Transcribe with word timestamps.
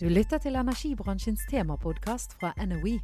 Du 0.00 0.06
lytter 0.08 0.40
til 0.40 0.54
energibransjens 0.56 1.42
temapodkast 1.50 2.32
fra 2.40 2.54
NOE, 2.64 2.94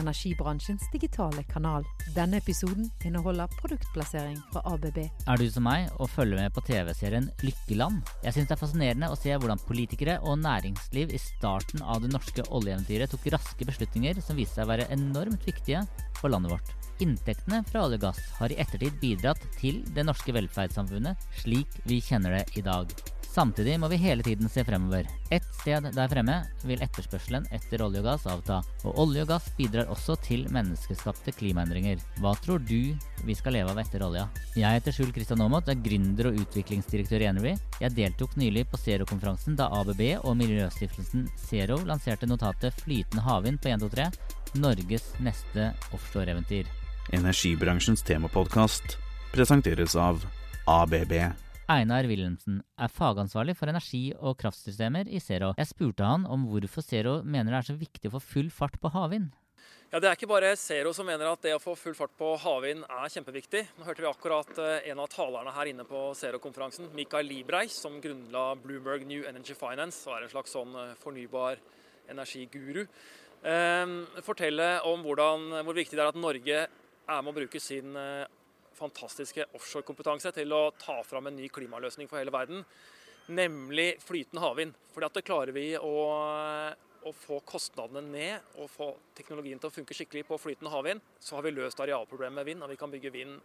energibransjens 0.00 0.86
digitale 0.88 1.42
kanal. 1.50 1.84
Denne 2.14 2.38
episoden 2.40 2.86
inneholder 3.04 3.50
produktplassering 3.58 4.38
fra 4.54 4.62
ABB. 4.72 5.02
Er 5.04 5.36
du 5.36 5.44
som 5.52 5.66
meg 5.68 5.90
og 6.00 6.08
følger 6.08 6.40
med 6.40 6.54
på 6.56 6.62
TV-serien 6.64 7.26
Lykkeland? 7.44 7.98
Jeg 8.24 8.32
syns 8.32 8.48
det 8.48 8.56
er 8.56 8.62
fascinerende 8.62 9.10
å 9.12 9.18
se 9.20 9.36
hvordan 9.36 9.60
politikere 9.68 10.14
og 10.24 10.40
næringsliv 10.46 11.12
i 11.12 11.20
starten 11.20 11.84
av 11.84 12.00
det 12.06 12.14
norske 12.14 12.46
oljeeventyret 12.48 13.12
tok 13.12 13.28
raske 13.36 13.68
beslutninger 13.68 14.22
som 14.24 14.40
viste 14.40 14.56
seg 14.56 14.64
å 14.64 14.70
være 14.70 14.88
enormt 14.96 15.44
viktige 15.44 15.84
for 16.22 16.32
landet 16.32 16.54
vårt. 16.54 16.72
Inntektene 17.04 17.60
fra 17.68 17.84
olje 17.84 18.00
og 18.00 18.06
gass 18.06 18.22
har 18.38 18.48
i 18.48 18.56
ettertid 18.64 18.96
bidratt 19.04 19.44
til 19.60 19.84
det 19.92 20.08
norske 20.08 20.32
velferdssamfunnet 20.32 21.28
slik 21.42 21.76
vi 21.84 22.00
kjenner 22.00 22.38
det 22.38 22.46
i 22.56 22.64
dag. 22.64 22.96
Samtidig 23.36 23.74
må 23.76 23.90
vi 23.92 23.98
hele 24.00 24.24
tiden 24.24 24.48
se 24.48 24.62
fremover. 24.64 25.04
Et 25.28 25.44
sted 25.58 25.84
der 25.92 26.08
fremme 26.08 26.38
vil 26.64 26.80
etterspørselen 26.80 27.44
etter 27.52 27.82
olje 27.84 28.00
og 28.00 28.06
gass 28.08 28.24
avta, 28.32 28.62
og 28.88 29.00
olje 29.02 29.26
og 29.26 29.28
gass 29.34 29.50
bidrar 29.58 29.90
også 29.92 30.16
til 30.24 30.46
menneskeskapte 30.54 31.34
klimaendringer. 31.36 32.00
Hva 32.22 32.32
tror 32.40 32.64
du 32.64 32.96
vi 33.28 33.36
skal 33.36 33.58
leve 33.58 33.74
av 33.74 33.82
etter 33.82 34.06
olja? 34.08 34.24
Jeg 34.56 34.78
heter 34.78 34.96
Skjul 34.96 35.12
Kristian 35.12 35.44
Aamodt, 35.44 35.68
er 35.68 35.84
gründer 35.84 36.30
og 36.30 36.40
utviklingsdirektør 36.46 37.26
i 37.26 37.30
Energy. 37.34 37.54
Jeg 37.84 37.96
deltok 37.98 38.40
nylig 38.40 38.64
på 38.72 38.80
Zero-konferansen 38.80 39.60
da 39.60 39.68
ABB 39.82 40.02
og 40.22 40.32
miljøstiftelsen 40.40 41.28
Zero 41.36 41.82
lanserte 41.84 42.30
notatet 42.30 42.80
Flytende 42.80 43.28
havvind 43.28 43.60
på 43.60 43.68
123, 43.68 44.10
Norges 44.64 45.10
neste 45.20 45.74
offshoreeventyr. 45.92 46.72
Energibransjens 47.12 48.00
temapodkast 48.06 48.96
presenteres 49.36 49.92
av 50.00 50.24
ABB. 50.64 51.20
Einar 51.66 52.06
Wilhelmsen 52.06 52.60
er 52.78 52.92
fagansvarlig 52.94 53.56
for 53.58 53.66
energi- 53.66 54.14
og 54.14 54.36
kraftsystemer 54.38 55.08
i 55.10 55.18
Zero. 55.18 55.48
Jeg 55.58 55.66
spurte 55.66 56.06
han 56.06 56.22
om 56.30 56.44
hvorfor 56.46 56.84
Zero 56.86 57.16
mener 57.26 57.50
det 57.50 57.58
er 57.58 57.66
så 57.72 57.74
viktig 57.80 58.06
å 58.06 58.12
få 58.14 58.20
full 58.22 58.52
fart 58.54 58.76
på 58.78 58.92
havvind. 58.94 59.32
Ja, 59.90 59.98
Det 59.98 60.06
er 60.06 60.14
ikke 60.14 60.30
bare 60.30 60.52
Zero 60.54 60.92
som 60.94 61.06
mener 61.10 61.26
at 61.26 61.42
det 61.42 61.56
å 61.56 61.62
få 61.62 61.74
full 61.74 61.96
fart 61.98 62.14
på 62.14 62.36
havvind 62.38 62.86
er 62.86 63.10
kjempeviktig. 63.10 63.64
Nå 63.80 63.88
hørte 63.88 64.04
vi 64.04 64.08
akkurat 64.12 64.62
eh, 64.62 64.86
en 64.92 65.02
av 65.02 65.10
talerne 65.10 65.56
her 65.58 65.72
inne 65.72 65.88
på 65.88 66.04
Zero-konferansen, 66.14 66.92
Mikael 66.94 67.26
Libreich, 67.26 67.74
som 67.74 67.98
grunnla 67.98 68.54
Bloomberg 68.62 69.02
New 69.06 69.26
Energy 69.26 69.58
Finance 69.58 70.06
og 70.06 70.20
er 70.20 70.28
en 70.28 70.34
slags 70.36 70.54
sånn 70.54 70.70
eh, 70.70 70.94
fornybar 71.02 71.58
energiguru. 72.14 72.84
Eh, 73.42 73.98
fortelle 74.22 74.70
om 74.86 75.02
hvordan, 75.02 75.50
hvor 75.66 75.82
viktig 75.82 75.98
det 75.98 76.06
er 76.06 76.14
at 76.14 76.22
Norge 76.22 76.64
er 76.70 77.22
med 77.26 77.34
å 77.34 77.38
bruke 77.42 77.58
sin 77.58 77.90
fantastiske 78.76 79.46
offshorekompetanse 79.56 80.32
til 80.36 80.52
å 80.54 80.68
ta 80.78 80.98
fram 81.06 81.30
en 81.30 81.38
ny 81.38 81.48
klimaløsning 81.52 82.10
for 82.10 82.20
hele 82.20 82.34
verden, 82.34 82.64
nemlig 83.32 83.96
flytende 84.04 84.42
havvind. 84.44 84.76
Fordi 84.94 85.08
at 85.08 85.18
det 85.18 85.24
klarer 85.26 85.56
vi 85.56 85.66
å, 85.78 85.94
å, 87.02 87.14
få 87.16 87.40
kostnadene 87.48 88.04
ned 88.06 88.60
og 88.60 88.70
få 88.70 88.90
teknologien 89.16 89.60
til 89.62 89.70
å 89.70 89.74
funke 89.74 89.96
skikkelig 89.96 90.26
på 90.28 90.40
flytende 90.40 90.72
havvind, 90.74 91.02
så 91.20 91.38
har 91.38 91.46
vi 91.46 91.54
løst 91.56 91.80
arealproblemet 91.82 92.40
med 92.40 92.48
vind, 92.52 92.64
og 92.64 92.72
vi 92.72 92.78
kan 92.80 92.92
bygge 92.92 93.14
vind 93.14 93.36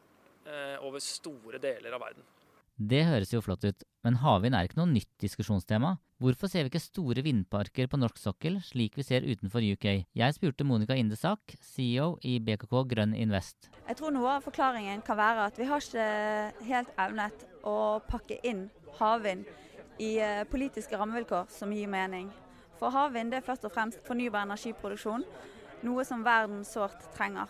eh, 0.46 0.78
over 0.84 1.04
store 1.04 1.62
deler 1.64 1.98
av 1.98 2.06
verden. 2.06 2.30
Det 2.78 3.04
høres 3.06 3.34
jo 3.34 3.42
flott 3.44 3.66
ut, 3.68 3.84
men 4.06 4.18
havvind 4.22 4.56
er 4.58 4.68
ikke 4.68 4.80
noe 4.80 4.90
nytt 4.90 5.12
diskusjonstema. 5.22 5.96
Hvorfor 6.22 6.50
ser 6.50 6.66
vi 6.66 6.70
ikke 6.70 6.82
store 6.84 7.24
vindparker 7.26 7.88
på 7.90 7.98
norsk 7.98 8.20
sokkel, 8.22 8.60
slik 8.62 8.94
vi 8.98 9.06
ser 9.06 9.26
utenfor 9.26 9.66
UK? 9.66 9.88
Jeg 10.18 10.36
spurte 10.38 10.66
Monica 10.66 10.94
Indesak, 10.94 11.56
CEO 11.66 12.16
i 12.22 12.36
BKK 12.42 12.76
Grønn 12.92 13.16
Invest. 13.18 13.72
Jeg 13.88 13.98
tror 13.98 14.14
noe 14.14 14.36
av 14.38 14.46
forklaringen 14.46 15.02
kan 15.06 15.18
være 15.18 15.48
at 15.50 15.58
vi 15.58 15.68
har 15.70 15.82
ikke 15.82 16.68
helt 16.68 16.94
evnet 17.02 17.46
å 17.66 17.76
pakke 18.06 18.38
inn 18.46 18.68
havvind 19.00 19.50
i 20.02 20.16
eh, 20.22 20.44
politiske 20.50 20.98
rammevilkår 20.98 21.50
som 21.54 21.74
gir 21.74 21.90
mening. 21.90 22.30
For 22.78 22.94
havvind 22.94 23.34
er 23.34 23.46
først 23.46 23.66
og 23.66 23.74
fremst 23.74 24.02
fornybar 24.08 24.48
energiproduksjon, 24.48 25.26
noe 25.86 26.06
som 26.06 26.26
verden 26.26 26.64
sårt 26.66 27.10
trenger. 27.18 27.50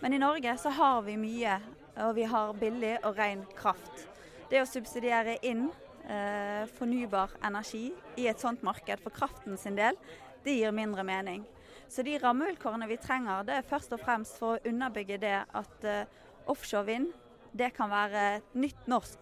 Men 0.00 0.12
i 0.12 0.20
Norge 0.20 0.56
så 0.60 0.72
har 0.76 1.02
vi 1.04 1.16
mye, 1.20 1.58
og 2.04 2.16
vi 2.16 2.28
har 2.28 2.56
billig 2.60 2.98
og 3.04 3.16
ren 3.16 3.44
kraft. 3.56 4.10
Det 4.50 4.60
å 4.60 4.68
subsidiere 4.68 5.38
inn 5.46 5.66
eh, 6.04 6.64
fornybar 6.76 7.32
energi 7.46 7.88
i 8.20 8.28
et 8.28 8.40
sånt 8.40 8.62
marked 8.66 9.00
for 9.02 9.14
kraften 9.14 9.56
sin 9.60 9.78
del, 9.78 9.96
det 10.44 10.58
gir 10.58 10.74
mindre 10.76 11.04
mening. 11.06 11.44
Så 11.88 12.04
de 12.04 12.16
rammevilkårene 12.20 12.88
vi 12.90 12.98
trenger, 13.00 13.44
det 13.46 13.58
er 13.58 13.68
først 13.68 13.94
og 13.96 14.02
fremst 14.02 14.36
for 14.40 14.56
å 14.56 14.68
underbygge 14.68 15.20
det 15.22 15.36
at 15.44 15.88
eh, 15.88 16.04
offshore 16.50 16.88
vind 16.88 17.12
det 17.54 17.70
kan 17.76 17.90
være 17.92 18.24
et 18.40 18.56
nytt 18.58 18.88
norsk 18.90 19.20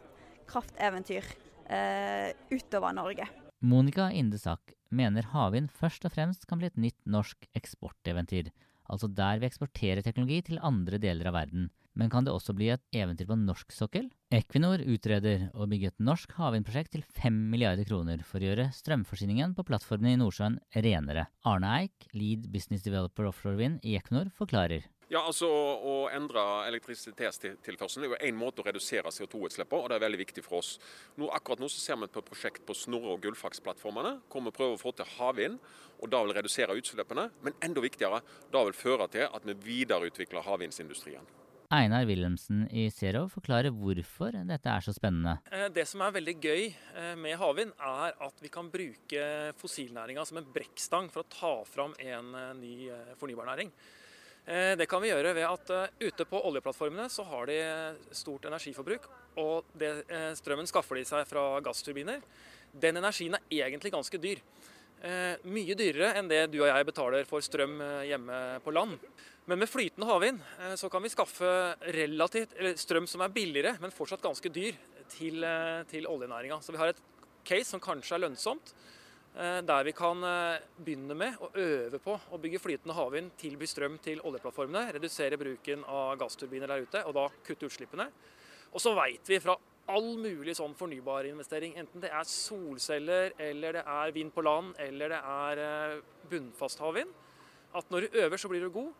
krafteventyr 0.48 1.26
eh, 1.68 2.32
utover 2.50 2.94
Norge. 2.96 3.28
Monica 3.62 4.08
Indesak 4.10 4.74
mener 4.90 5.28
havvind 5.32 5.70
først 5.76 6.06
og 6.08 6.14
fremst 6.16 6.48
kan 6.48 6.60
bli 6.60 6.70
et 6.70 6.80
nytt 6.80 6.98
norsk 7.06 7.46
eksporteventyr. 7.58 8.50
Altså 8.90 9.08
der 9.08 9.38
vi 9.40 9.48
eksporterer 9.48 10.02
teknologi 10.04 10.40
til 10.48 10.62
andre 10.64 10.98
deler 11.00 11.30
av 11.30 11.38
verden. 11.38 11.70
Men 11.98 12.10
kan 12.12 12.24
det 12.24 12.32
også 12.32 12.54
bli 12.56 12.70
et 12.72 12.84
eventyr 12.96 13.28
på 13.28 13.36
norsk 13.36 13.74
sokkel? 13.74 14.08
Equinor 14.32 14.80
utreder 14.80 15.50
å 15.52 15.66
bygge 15.68 15.92
et 15.92 16.00
norsk 16.00 16.32
havvindprosjekt 16.38 16.94
til 16.96 17.04
5 17.18 17.36
milliarder 17.52 17.84
kroner 17.88 18.24
for 18.24 18.40
å 18.40 18.48
gjøre 18.48 18.70
strømforsyningen 18.78 19.52
på 19.58 19.66
plattformene 19.68 20.14
i 20.14 20.22
Nordsjøen 20.22 20.56
renere. 20.86 21.28
Arne 21.44 21.76
Eik, 21.82 22.08
lead 22.16 22.48
business 22.54 22.86
developer 22.86 23.28
offshore 23.28 23.60
wind 23.60 23.84
i 23.84 23.98
Equinor, 24.00 24.32
forklarer. 24.38 24.88
Ja, 25.12 25.20
altså 25.28 25.44
Å 25.44 25.94
endre 26.08 26.40
elektrisitetstilførselen 26.70 28.06
er 28.06 28.14
jo 28.14 28.20
én 28.30 28.38
måte 28.38 28.62
å 28.62 28.64
redusere 28.64 29.12
CO2-utslippene, 29.12 29.82
og 29.82 29.90
det 29.92 29.98
er 29.98 30.04
veldig 30.06 30.20
viktig 30.22 30.44
for 30.46 30.62
oss. 30.62 30.70
Nå, 31.20 31.28
akkurat 31.36 31.60
nå 31.60 31.68
så 31.68 31.82
ser 31.82 32.00
vi 32.00 32.08
på 32.08 32.22
et 32.22 32.30
prosjekt 32.30 32.64
på 32.64 32.76
Snorre- 32.76 33.12
og 33.12 33.20
Gullfaks-plattformene, 33.26 34.14
hvor 34.32 34.46
vi 34.46 34.54
prøver 34.56 34.78
å 34.78 34.80
få 34.80 34.94
til 34.96 35.12
havvind, 35.18 35.60
og 36.00 36.12
da 36.14 36.22
vil 36.24 36.32
redusere 36.38 36.78
utslippene. 36.80 37.28
Men 37.44 37.60
enda 37.60 37.84
viktigere, 37.84 38.22
da 38.54 38.64
vil 38.64 38.78
føre 38.78 39.10
til 39.12 39.28
at 39.28 39.44
vi 39.50 39.58
videreutvikler 39.68 40.48
havvindsindustrien. 40.48 41.28
Einar 41.72 42.04
Wilhelmsen 42.04 42.66
i 42.68 42.90
Zero 42.92 43.22
forklarer 43.32 43.72
hvorfor 43.72 44.34
dette 44.44 44.68
er 44.68 44.84
så 44.84 44.92
spennende. 44.92 45.38
Eh, 45.48 45.70
det 45.72 45.86
som 45.88 46.02
er 46.04 46.12
veldig 46.12 46.34
gøy 46.36 46.66
eh, 46.68 47.14
med 47.16 47.38
havvind, 47.40 47.72
er 47.80 48.18
at 48.26 48.42
vi 48.44 48.50
kan 48.52 48.68
bruke 48.72 49.22
fossilnæringa 49.56 50.26
som 50.28 50.42
en 50.42 50.50
brekkstang 50.52 51.08
for 51.12 51.24
å 51.24 51.30
ta 51.32 51.54
fram 51.64 51.94
en 51.96 52.28
eh, 52.36 52.52
ny 52.60 52.74
fornybarnæring. 53.20 53.72
Det 54.42 54.88
kan 54.90 54.98
vi 54.98 55.06
gjøre 55.06 55.36
ved 55.36 55.44
at 55.46 55.68
ute 56.02 56.24
på 56.26 56.38
oljeplattformene 56.48 57.04
så 57.14 57.22
har 57.28 57.46
de 57.46 57.58
stort 58.18 58.48
energiforbruk. 58.48 59.04
Og 59.38 59.68
det, 59.78 59.92
strømmen 60.40 60.66
skaffer 60.66 60.98
de 60.98 61.04
seg 61.06 61.22
fra 61.30 61.44
gassturbiner. 61.62 62.18
Den 62.74 62.98
energien 62.98 63.38
er 63.38 63.68
egentlig 63.68 63.92
ganske 63.94 64.18
dyr. 64.18 64.42
Mye 65.02 65.74
dyrere 65.74 66.12
enn 66.14 66.28
det 66.30 66.44
du 66.52 66.60
og 66.60 66.68
jeg 66.68 66.86
betaler 66.86 67.26
for 67.26 67.42
strøm 67.42 67.80
hjemme 68.06 68.36
på 68.62 68.74
land. 68.74 69.00
Men 69.50 69.58
med 69.58 69.70
flytende 69.70 70.06
havvind 70.06 70.42
eh, 70.60 70.74
så 70.78 70.88
kan 70.90 71.02
vi 71.02 71.10
skaffe 71.10 71.50
relativt, 71.96 72.54
strøm 72.78 73.08
som 73.10 73.24
er 73.24 73.32
billigere, 73.34 73.74
men 73.82 73.94
fortsatt 73.94 74.22
ganske 74.22 74.52
dyr, 74.54 74.76
til, 75.12 75.42
eh, 75.44 75.82
til 75.90 76.06
oljenæringa. 76.08 76.60
Så 76.62 76.72
vi 76.72 76.78
har 76.78 76.92
et 76.92 77.02
case 77.44 77.72
som 77.72 77.82
kanskje 77.82 78.14
er 78.16 78.22
lønnsomt, 78.22 78.70
eh, 79.34 79.58
der 79.66 79.88
vi 79.88 79.92
kan 79.98 80.22
begynne 80.78 81.16
med 81.18 81.42
å 81.42 81.50
øve 81.58 81.98
på 81.98 82.14
å 82.30 82.40
bygge 82.40 82.62
flytende 82.62 82.94
havvind, 82.94 83.34
tilby 83.40 83.66
strøm 83.66 83.98
til 84.00 84.22
oljeplattformene, 84.22 84.92
redusere 84.94 85.40
bruken 85.40 85.82
av 85.90 86.14
gassturbiner 86.22 86.70
der 86.70 86.86
ute, 86.86 87.04
og 87.04 87.18
da 87.18 87.26
kutte 87.42 87.66
utslippene. 87.66 88.08
Og 88.72 88.80
så 88.80 88.94
veit 88.94 89.26
vi 89.26 89.42
fra 89.42 89.58
all 89.90 90.12
mulig 90.20 90.54
sånn 90.56 90.74
fornybarinvestering, 90.78 91.74
enten 91.80 92.04
det 92.04 92.12
er 92.14 92.28
solceller, 92.28 93.32
eller 93.42 93.78
det 93.78 93.84
er 93.88 94.14
vind 94.14 94.32
på 94.34 94.44
land, 94.46 94.76
eller 94.82 95.14
det 95.14 95.20
er 95.20 96.02
bunnfast 96.30 96.82
havvind, 96.82 97.10
at 97.74 97.90
når 97.90 98.06
du 98.06 98.20
øver, 98.22 98.38
så 98.38 98.50
blir 98.52 98.62
du 98.62 98.70
god. 98.72 98.92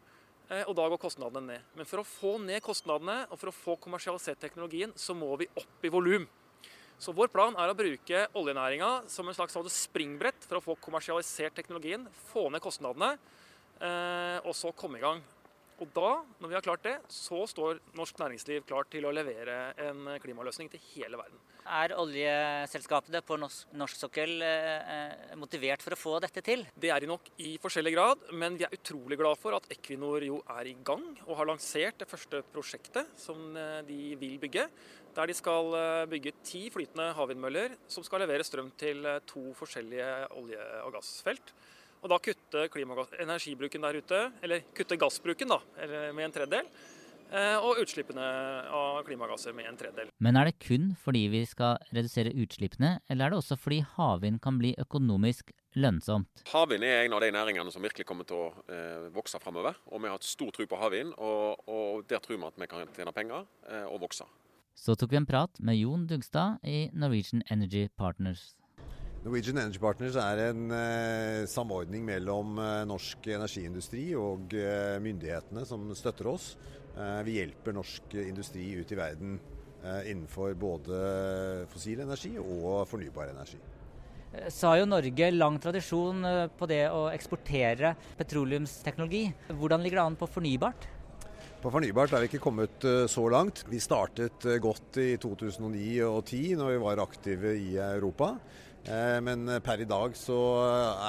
Eh, 0.53 0.65
og 0.67 0.75
da 0.77 0.85
går 0.91 1.01
kostnadene 1.01 1.55
ned. 1.55 1.67
Men 1.79 1.89
for 1.89 2.03
å 2.03 2.07
få 2.07 2.37
ned 2.43 2.63
kostnadene 2.65 3.23
og 3.31 3.39
for 3.41 3.49
å 3.53 3.57
få 3.57 3.77
kommersialisert 3.81 4.41
teknologien, 4.43 4.93
så 4.99 5.15
må 5.17 5.31
vi 5.41 5.49
opp 5.57 5.87
i 5.87 5.93
volum. 5.93 6.27
Så 7.03 7.15
vår 7.17 7.31
plan 7.35 7.57
er 7.59 7.71
å 7.71 7.77
bruke 7.77 8.27
oljenæringa 8.39 8.91
som 9.11 9.27
en 9.27 9.37
slags 9.37 9.57
springbrett 9.75 10.45
for 10.47 10.59
å 10.59 10.65
få 10.65 10.77
kommersialisert 10.83 11.57
teknologien, 11.57 12.05
få 12.31 12.49
ned 12.53 12.63
kostnadene, 12.63 13.17
eh, 13.81 14.39
og 14.45 14.55
så 14.55 14.75
komme 14.77 14.99
i 14.99 15.05
gang. 15.05 15.23
Og 15.83 15.89
da, 15.91 16.11
når 16.39 16.51
vi 16.51 16.55
har 16.55 16.63
klart 16.63 16.85
det, 16.87 16.95
så 17.11 17.41
står 17.51 17.81
norsk 17.99 18.21
næringsliv 18.21 18.63
klart 18.69 18.93
til 18.93 19.07
å 19.09 19.15
levere 19.15 19.73
en 19.83 20.13
klimaløsning 20.23 20.71
til 20.71 20.83
hele 20.93 21.19
verden. 21.19 21.41
Er 21.63 21.95
oljeselskapene 21.99 23.21
på 23.27 23.39
norsk, 23.39 23.73
norsk 23.79 23.99
sokkel 23.99 24.43
eh, 24.47 25.35
motivert 25.39 25.83
for 25.83 25.95
å 25.95 25.99
få 25.99 26.15
dette 26.23 26.43
til? 26.47 26.65
Det 26.75 26.91
er 26.91 27.03
de 27.03 27.11
nok 27.11 27.33
i 27.43 27.57
forskjellig 27.63 27.95
grad, 27.95 28.25
men 28.39 28.59
vi 28.59 28.67
er 28.67 28.75
utrolig 28.75 29.19
glad 29.19 29.39
for 29.43 29.59
at 29.59 29.67
Equinor 29.75 30.27
jo 30.27 30.41
er 30.55 30.71
i 30.71 30.77
gang 30.87 31.05
og 31.27 31.37
har 31.39 31.51
lansert 31.51 32.03
det 32.03 32.11
første 32.11 32.45
prosjektet 32.55 33.15
som 33.19 33.55
eh, 33.59 33.83
de 33.87 34.01
vil 34.23 34.39
bygge. 34.43 34.69
Der 35.19 35.31
de 35.31 35.39
skal 35.39 35.75
eh, 35.79 36.07
bygge 36.15 36.37
ti 36.47 36.65
flytende 36.75 37.11
havvindmøller 37.19 37.79
som 37.91 38.07
skal 38.07 38.23
levere 38.23 38.47
strøm 38.47 38.71
til 38.79 39.07
eh, 39.07 39.23
to 39.27 39.51
forskjellige 39.59 40.13
olje- 40.39 40.73
og 40.87 40.95
gassfelt. 40.99 41.55
Og 42.03 42.11
da 42.11 42.19
kutte 42.19 42.67
energibruken 43.23 43.85
der 43.87 44.01
ute, 44.03 44.25
eller 44.43 44.65
kutte 44.75 44.99
gassbruken 44.99 45.55
da, 45.55 45.61
med 46.13 46.25
en 46.27 46.35
tredjedel. 46.35 46.67
eh, 47.33 47.57
og 47.63 47.81
utslippene 47.83 48.25
av 48.75 49.01
klimagasser 49.07 49.55
med 49.57 49.69
en 49.71 49.79
tredjedel. 49.81 50.11
Men 50.23 50.39
er 50.39 50.51
det 50.51 50.59
kun 50.63 50.93
fordi 51.01 51.25
vi 51.33 51.43
skal 51.49 51.81
redusere 51.93 52.35
utslippene, 52.35 52.99
eller 53.09 53.27
er 53.27 53.35
det 53.35 53.41
også 53.41 53.59
fordi 53.61 53.83
havvind 53.97 54.41
kan 54.45 54.59
bli 54.61 54.75
økonomisk 54.83 55.53
lønnsomt? 55.79 56.45
Havvind 56.53 56.85
er 56.85 57.07
en 57.07 57.17
av 57.17 57.25
de 57.25 57.33
næringene 57.33 57.73
som 57.73 57.85
virkelig 57.85 58.07
kommer 58.09 58.29
til 58.29 58.41
å 58.41 58.49
eh, 58.69 59.09
vokse 59.15 59.41
framover. 59.43 59.79
Og 59.91 60.03
vi 60.03 60.11
har 60.11 60.19
hatt 60.19 60.29
stor 60.29 60.53
tro 60.55 60.69
på 60.69 60.81
havvind, 60.81 61.15
og, 61.19 61.63
og 61.69 62.07
der 62.11 62.23
tror 62.25 62.39
vi 62.39 62.49
at 62.51 62.61
vi 62.61 62.71
kan 62.71 62.97
tjene 62.97 63.17
penger 63.17 63.47
eh, 63.71 63.87
og 63.89 64.03
vokse. 64.05 64.29
Så 64.79 64.97
tok 64.97 65.13
vi 65.13 65.21
en 65.21 65.29
prat 65.29 65.59
med 65.61 65.77
Jon 65.77 66.07
Dugstad 66.09 66.63
i 66.65 66.87
Norwegian 66.97 67.45
Energy 67.53 67.89
Partners. 67.97 68.55
Norwegian 69.23 69.61
Energy 69.61 69.79
Partners 69.79 70.17
er 70.19 70.41
en 70.49 70.73
eh, 70.75 71.45
samordning 71.47 72.03
mellom 72.03 72.57
eh, 72.59 72.81
norsk 72.91 73.29
energiindustri 73.37 74.09
og 74.19 74.51
eh, 74.59 74.97
myndighetene 75.03 75.63
som 75.69 75.85
støtter 75.95 76.27
oss. 76.33 76.57
Eh, 76.97 77.21
vi 77.29 77.37
hjelper 77.37 77.77
norsk 77.77 78.17
industri 78.19 78.73
ut 78.81 78.91
i 78.91 78.99
verden 78.99 79.37
eh, 79.85 80.11
innenfor 80.11 80.57
både 80.59 80.99
fossil 81.71 82.03
energi 82.03 82.33
og 82.43 82.83
fornybar 82.91 83.31
energi. 83.31 83.61
Så 84.51 84.73
har 84.73 84.81
jo 84.81 84.89
Norge 84.91 85.31
lang 85.37 85.61
tradisjon 85.63 86.27
eh, 86.27 86.49
på 86.59 86.67
det 86.67 86.83
å 86.91 87.05
eksportere 87.13 87.95
petroleumsteknologi. 88.19 89.29
Hvordan 89.55 89.87
ligger 89.87 90.03
det 90.03 90.09
an 90.09 90.19
på 90.19 90.31
fornybart? 90.35 90.89
På 91.63 91.71
fornybart 91.71 92.11
er 92.11 92.25
vi 92.25 92.33
ikke 92.33 92.43
kommet 92.43 92.83
eh, 92.91 93.05
så 93.07 93.23
langt. 93.31 93.63
Vi 93.71 93.79
startet 93.79 94.51
eh, 94.51 94.59
godt 94.59 94.99
i 94.99 95.13
2009 95.15 95.95
og 96.09 96.25
2010 96.27 96.59
når 96.59 96.73
vi 96.73 96.83
var 96.89 97.07
aktive 97.07 97.55
i 97.55 97.77
Europa. 97.79 98.33
Eh, 98.85 99.21
Men 99.23 99.47
per 99.63 99.81
i 99.81 99.89
dag 99.89 100.17
så 100.19 100.39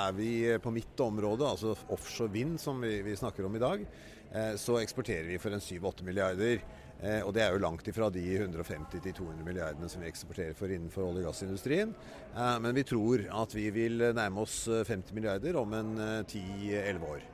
er 0.05 0.13
vi 0.17 0.31
på 0.61 0.71
mitt 0.73 0.99
område, 1.01 1.47
altså 1.47 1.73
offshore 1.93 2.31
vind 2.33 2.59
som 2.61 2.81
vi, 2.81 3.01
vi 3.01 3.15
snakker 3.17 3.45
om 3.47 3.55
i 3.57 3.61
dag, 3.63 3.85
eh, 4.31 4.53
så 4.61 4.77
eksporterer 4.81 5.25
vi 5.31 5.39
for 5.41 5.55
en 5.55 5.63
7-8 5.63 6.05
milliarder. 6.05 6.61
Eh, 7.03 7.19
Og 7.25 7.33
det 7.33 7.41
er 7.43 7.51
jo 7.51 7.63
langt 7.63 7.87
ifra 7.89 8.09
de 8.13 8.21
150-200 8.37 9.43
milliardene 9.43 9.89
som 9.89 10.01
vi 10.01 10.07
eksporterer 10.07 10.53
for 10.55 10.71
innenfor 10.71 11.03
olje- 11.09 11.25
og 11.25 11.31
gassindustrien. 11.31 11.95
Men 12.33 12.75
vi 12.75 12.83
tror 12.87 13.25
at 13.27 13.53
vi 13.53 13.69
vil 13.75 13.97
nærme 14.15 14.45
oss 14.45 14.67
eh, 14.67 14.85
50 14.85 15.13
milliarder 15.17 15.57
om 15.59 15.73
en 15.73 15.97
eh, 15.97 16.23
10-11 16.23 17.09
år. 17.09 17.25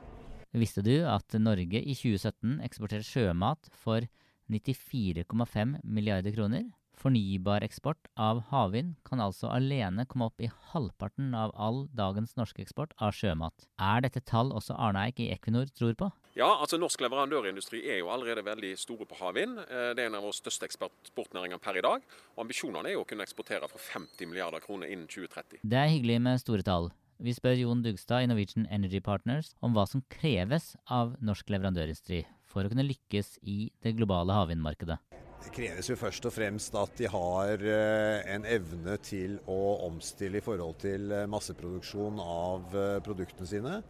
Visste 0.56 0.82
du 0.82 1.04
at 1.06 1.36
Norge 1.38 1.78
i 1.78 1.94
2017 1.94 2.58
eksporterer 2.66 3.06
sjømat 3.06 3.68
for 3.70 4.02
94,5 4.50 5.76
milliarder 5.84 6.34
kroner? 6.34 6.64
Fornybar 7.00 7.64
eksport 7.64 8.10
av 8.20 8.42
havvind 8.50 8.98
kan 9.08 9.22
altså 9.24 9.48
alene 9.48 10.04
komme 10.08 10.26
opp 10.28 10.42
i 10.44 10.50
halvparten 10.72 11.30
av 11.32 11.54
all 11.56 11.86
dagens 11.96 12.34
norske 12.36 12.60
eksport 12.60 12.92
av 13.00 13.14
sjømat. 13.16 13.64
Er 13.80 14.02
dette 14.04 14.20
tall 14.28 14.52
også 14.52 14.76
Arne 14.76 15.06
Eik 15.08 15.22
i 15.24 15.30
Equinor 15.32 15.70
tror 15.72 15.96
på? 15.96 16.10
Ja, 16.36 16.50
altså 16.60 16.76
Norsk 16.78 17.00
leverandørindustri 17.00 17.80
er 17.88 18.02
jo 18.02 18.10
allerede 18.12 18.44
veldig 18.44 18.74
store 18.78 19.08
på 19.08 19.16
havvind. 19.18 19.62
Eh, 19.64 19.94
Det 19.96 20.04
er 20.04 20.10
en 20.10 20.18
av 20.18 20.26
våre 20.28 20.36
største 20.36 20.68
eksportnæringer 20.68 21.58
per 21.58 21.78
i 21.80 21.80
dag. 21.80 22.04
Og 22.36 22.44
Ambisjonene 22.44 22.92
er 22.92 22.98
jo 22.98 23.04
å 23.04 23.08
kunne 23.08 23.24
eksportere 23.24 23.68
for 23.68 23.78
50 23.80 24.28
milliarder 24.28 24.60
kroner 24.60 24.86
innen 24.92 25.08
2030. 25.08 25.64
Det 25.64 25.80
er 25.80 25.88
hyggelig 25.88 26.20
med 26.20 26.40
store 26.40 26.62
tall. 26.62 26.92
Vi 27.18 27.32
spør 27.32 27.56
Jon 27.56 27.82
Dugstad 27.82 28.22
i 28.22 28.28
Norwegian 28.28 28.68
Energy 28.70 29.00
Partners 29.00 29.54
om 29.60 29.72
hva 29.72 29.88
som 29.88 30.04
kreves 30.08 30.76
av 30.88 31.16
norsk 31.20 31.48
leverandørindustri 31.48 32.26
for 32.44 32.64
å 32.64 32.68
kunne 32.68 32.84
lykkes 32.84 33.38
i 33.42 33.70
det 33.82 33.96
globale 33.96 34.36
havvindmarkedet. 34.36 35.00
Det 35.40 35.50
kreves 35.56 35.88
jo 35.88 35.96
først 35.96 36.26
og 36.28 36.34
fremst 36.34 36.74
at 36.76 36.98
de 37.00 37.08
har 37.08 37.62
eh, 37.64 38.20
en 38.34 38.44
evne 38.44 38.96
til 39.00 39.38
å 39.48 39.86
omstille 39.86 40.40
i 40.40 40.44
forhold 40.44 40.76
til 40.82 41.14
eh, 41.16 41.28
masseproduksjon 41.32 42.20
av 42.20 42.76
eh, 42.76 42.98
produktene 43.04 43.48
sine. 43.48 43.80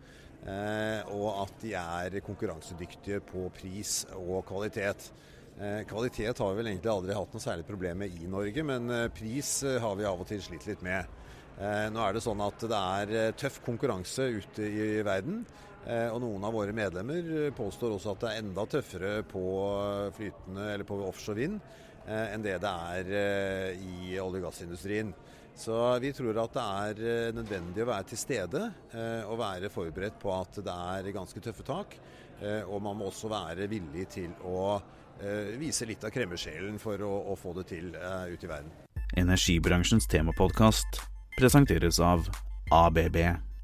Og 0.40 1.26
at 1.42 1.50
de 1.60 1.74
er 1.76 2.14
konkurransedyktige 2.24 3.18
på 3.28 3.42
pris 3.52 4.06
og 4.16 4.38
kvalitet. 4.48 5.10
Kvalitet 5.84 6.38
har 6.40 6.54
vi 6.54 6.56
vel 6.62 6.70
egentlig 6.70 6.88
aldri 6.88 7.12
hatt 7.18 7.34
noe 7.36 7.44
særlig 7.44 7.66
problem 7.68 8.00
med 8.00 8.14
i 8.16 8.30
Norge, 8.32 8.64
men 8.64 8.88
pris 9.12 9.50
har 9.84 9.98
vi 9.98 10.06
av 10.08 10.22
og 10.24 10.30
til 10.30 10.40
slitt 10.40 10.64
litt 10.64 10.80
med. 10.80 11.12
Nå 11.92 12.00
er 12.00 12.16
det 12.16 12.24
sånn 12.24 12.40
at 12.40 12.64
det 12.72 12.80
er 12.80 13.36
tøff 13.36 13.60
konkurranse 13.66 14.30
ute 14.40 14.64
i 14.64 14.88
verden. 15.04 15.42
Eh, 15.86 16.08
Og 16.12 16.20
noen 16.20 16.44
av 16.44 16.52
våre 16.52 16.74
medlemmer 16.76 17.46
eh, 17.46 17.50
påstår 17.56 17.94
også 17.96 18.12
at 18.14 18.20
det 18.24 18.30
er 18.34 18.42
enda 18.42 18.66
tøffere 18.68 19.12
på 19.28 19.44
eh, 19.80 20.10
flytende 20.16 20.66
eller 20.74 20.84
på 20.88 20.98
offshore 21.08 21.40
vind 21.40 21.60
enn 22.10 22.42
det 22.42 22.56
det 22.62 22.70
er 22.70 23.74
i 23.76 24.16
olje- 24.18 24.40
og 24.40 24.46
gassindustrien. 24.48 25.12
Så 25.54 25.74
vi 26.00 26.10
tror 26.16 26.38
at 26.42 26.54
det 26.56 26.62
er 27.04 27.34
nødvendig 27.36 27.84
å 27.84 27.88
være 27.90 28.06
til 28.08 28.18
stede 28.18 28.62
eh, 28.96 29.20
og 29.28 29.36
være 29.38 29.68
forberedt 29.70 30.16
på 30.18 30.32
at 30.32 30.56
det 30.64 30.74
er 30.74 31.10
ganske 31.14 31.42
tøffe 31.44 31.62
tak. 31.68 31.94
Eh, 32.40 32.64
Og 32.64 32.80
man 32.82 32.96
må 32.98 33.10
også 33.12 33.28
være 33.30 33.68
villig 33.70 34.08
til 34.16 34.32
å 34.48 34.80
eh, 35.20 35.52
vise 35.60 35.86
litt 35.86 36.02
av 36.08 36.10
kremmersjelen 36.10 36.80
for 36.82 36.98
å, 37.04 37.12
å 37.30 37.36
få 37.38 37.52
det 37.60 37.68
til 37.68 37.92
ute 37.94 38.48
i 38.48 38.50
verden. 38.50 38.72
Energibransjens 39.20 40.08
temapodkast 40.10 41.02
presenteres 41.36 42.00
av 42.00 42.26
ABB. 42.72 43.20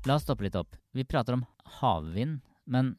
La 0.06 0.20
oss 0.20 0.28
stoppe 0.28 0.44
litt 0.46 0.60
opp. 0.60 0.76
Vi 0.94 1.08
prater 1.08 1.40
om 1.40 1.46
havvind, 1.80 2.40
men 2.66 2.94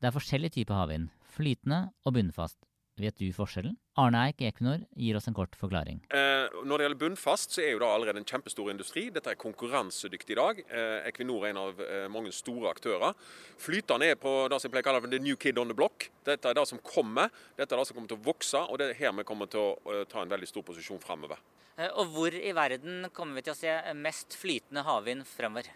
det 0.00 0.10
er 0.10 0.16
forskjellige 0.18 0.58
typer 0.60 0.74
havvind. 0.82 1.10
Flytende 1.34 1.88
og 2.06 2.14
bunnfast. 2.14 2.58
Vet 2.94 3.16
du 3.18 3.26
forskjellen? 3.34 3.72
Arne 3.98 4.20
Eik 4.28 4.42
Equinor 4.46 4.84
gir 4.94 5.16
oss 5.18 5.26
en 5.26 5.34
kort 5.34 5.56
forklaring. 5.58 5.96
Eh, 6.14 6.46
Når 6.62 6.78
det 6.78 6.84
gjelder 6.84 7.00
bunnfast, 7.00 7.50
så 7.56 7.62
er 7.64 7.72
jo 7.72 7.80
det 7.82 7.88
allerede 7.90 8.20
en 8.22 8.28
kjempestor 8.28 8.70
industri. 8.70 9.08
Dette 9.10 9.32
er 9.32 9.38
konkurransedyktig 9.40 10.30
i 10.30 10.38
dag. 10.38 10.60
Eh, 10.70 11.08
Equinor 11.10 11.42
er 11.42 11.50
en 11.50 11.58
av 11.64 11.80
eh, 11.82 12.06
mange 12.06 12.30
store 12.30 12.70
aktører. 12.70 13.16
Flytende 13.58 14.12
er 14.12 14.14
på 14.20 14.36
det 14.46 14.60
som 14.62 14.68
jeg 14.70 14.76
pleier 14.76 14.86
å 14.86 14.90
kalle 14.92 15.10
the 15.10 15.18
new 15.18 15.34
kid 15.34 15.58
on 15.58 15.66
the 15.72 15.74
block. 15.74 16.06
Dette 16.24 16.46
er 16.52 16.54
det 16.54 16.66
som 16.70 16.78
kommer. 16.86 17.34
Dette 17.58 17.74
er 17.74 17.82
det 17.82 17.88
som 17.90 17.98
kommer 17.98 18.12
til 18.14 18.20
å 18.20 18.26
vokse, 18.30 18.62
og 18.62 18.78
det 18.78 18.92
er 18.92 19.00
her 19.02 19.12
vi 19.18 19.26
kommer 19.26 19.50
til 19.50 19.64
å 19.64 19.74
eh, 19.90 20.04
ta 20.06 20.22
en 20.22 20.30
veldig 20.30 20.52
stor 20.52 20.62
posisjon 20.62 21.02
framover. 21.02 21.42
Eh, 21.76 21.90
Og 21.98 22.14
hvor 22.14 22.30
i 22.38 22.52
verden 22.54 23.08
kommer 23.10 23.40
vi 23.40 23.48
til 23.48 23.56
å 23.56 23.58
se 23.58 23.74
mest 23.98 24.38
flytende 24.38 24.86
havvind 24.86 25.26
fremover? 25.26 25.66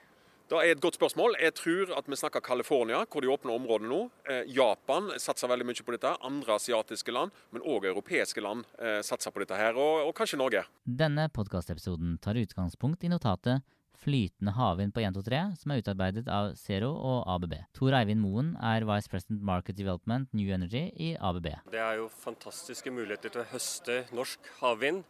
Det 0.49 0.57
er 0.57 0.71
et 0.73 0.81
godt 0.81 0.97
spørsmål. 0.97 1.35
Jeg 1.43 1.53
tror 1.59 1.91
at 1.99 2.07
vi 2.09 2.17
snakker 2.17 2.41
California, 2.41 3.03
hvor 3.05 3.21
de 3.21 3.29
åpner 3.29 3.53
området 3.53 3.89
nå. 3.91 3.99
Eh, 4.33 4.47
Japan 4.57 5.11
satser 5.21 5.51
veldig 5.51 5.67
mye 5.69 5.85
på 5.85 5.93
dette. 5.93 6.15
Andre 6.25 6.55
asiatiske 6.57 7.13
land, 7.13 7.35
men 7.53 7.65
òg 7.69 7.85
europeiske 7.91 8.41
land 8.41 8.65
eh, 8.81 9.03
satser 9.05 9.35
på 9.35 9.43
dette 9.43 9.59
her. 9.61 9.77
Og, 9.77 10.07
og 10.09 10.15
kanskje 10.17 10.39
Norge. 10.41 10.63
Denne 10.89 11.27
podkastepisoden 11.37 12.17
tar 12.25 12.41
utgangspunkt 12.41 13.05
i 13.05 13.13
notatet 13.13 13.61
Flytende 13.99 14.55
havvind 14.55 14.95
på 14.95 15.03
123, 15.03 15.39
som 15.59 15.73
er 15.75 15.83
utarbeidet 15.83 16.29
av 16.33 16.53
Zero 16.57 16.93
og 16.95 17.27
ABB. 17.35 17.57
Tor 17.77 17.97
Eivind 17.99 18.23
Moen 18.23 18.53
er 18.63 18.87
Vice 18.89 19.11
President 19.11 19.43
Market 19.45 19.77
Development 19.77 20.31
New 20.33 20.49
Energy 20.55 20.87
i 20.95 21.11
ABB. 21.19 21.51
Det 21.75 21.83
er 21.83 21.99
jo 21.99 22.07
fantastiske 22.23 22.95
muligheter 22.95 23.35
til 23.35 23.43
å 23.43 23.49
høste 23.51 24.05
norsk 24.17 24.49
havvind 24.63 25.03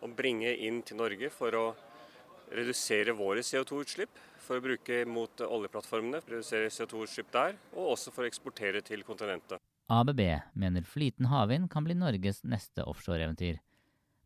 og 0.00 0.14
bringe 0.16 0.54
inn 0.62 0.78
til 0.86 1.02
Norge 1.02 1.28
for 1.34 1.58
å 1.58 1.66
redusere 2.54 3.14
våre 3.18 3.42
CO2-utslipp. 3.42 4.14
For 4.46 4.60
å 4.60 4.62
bruke 4.62 5.00
mot 5.10 5.42
oljeplattformene, 5.42 6.20
redusere 6.22 6.70
CO2-utslipp 6.70 7.32
der, 7.34 7.56
og 7.74 7.96
også 7.96 8.12
for 8.14 8.22
å 8.22 8.30
eksportere 8.30 8.82
til 8.86 9.02
kontinentet. 9.06 9.58
ABB 9.90 10.20
mener 10.58 10.86
flytende 10.86 11.30
havvind 11.30 11.70
kan 11.70 11.86
bli 11.86 11.96
Norges 11.98 12.44
neste 12.46 12.86
offshoreeventyr. 12.86 13.58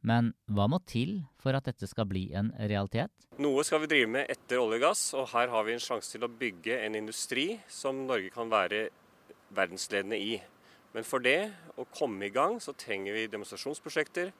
Men 0.04 0.30
hva 0.48 0.64
må 0.72 0.78
til 0.88 1.18
for 1.40 1.56
at 1.56 1.66
dette 1.68 1.88
skal 1.88 2.08
bli 2.08 2.30
en 2.36 2.48
realitet? 2.56 3.12
Noe 3.40 3.64
skal 3.64 3.82
vi 3.82 3.90
drive 3.92 4.08
med 4.12 4.32
etter 4.32 4.60
olje 4.60 4.78
og 4.80 4.86
gass, 4.86 5.02
og 5.16 5.28
her 5.34 5.52
har 5.52 5.66
vi 5.66 5.76
en 5.76 5.84
sjanse 5.84 6.14
til 6.14 6.24
å 6.24 6.32
bygge 6.40 6.78
en 6.84 6.96
industri 7.00 7.46
som 7.68 8.06
Norge 8.08 8.32
kan 8.32 8.52
være 8.52 8.86
verdensledende 9.56 10.20
i. 10.20 10.34
Men 10.96 11.06
for 11.06 11.22
det, 11.24 11.52
å 11.80 11.86
komme 11.92 12.26
i 12.26 12.34
gang, 12.34 12.58
så 12.60 12.74
trenger 12.76 13.16
vi 13.16 13.28
demonstrasjonsprosjekter, 13.30 14.32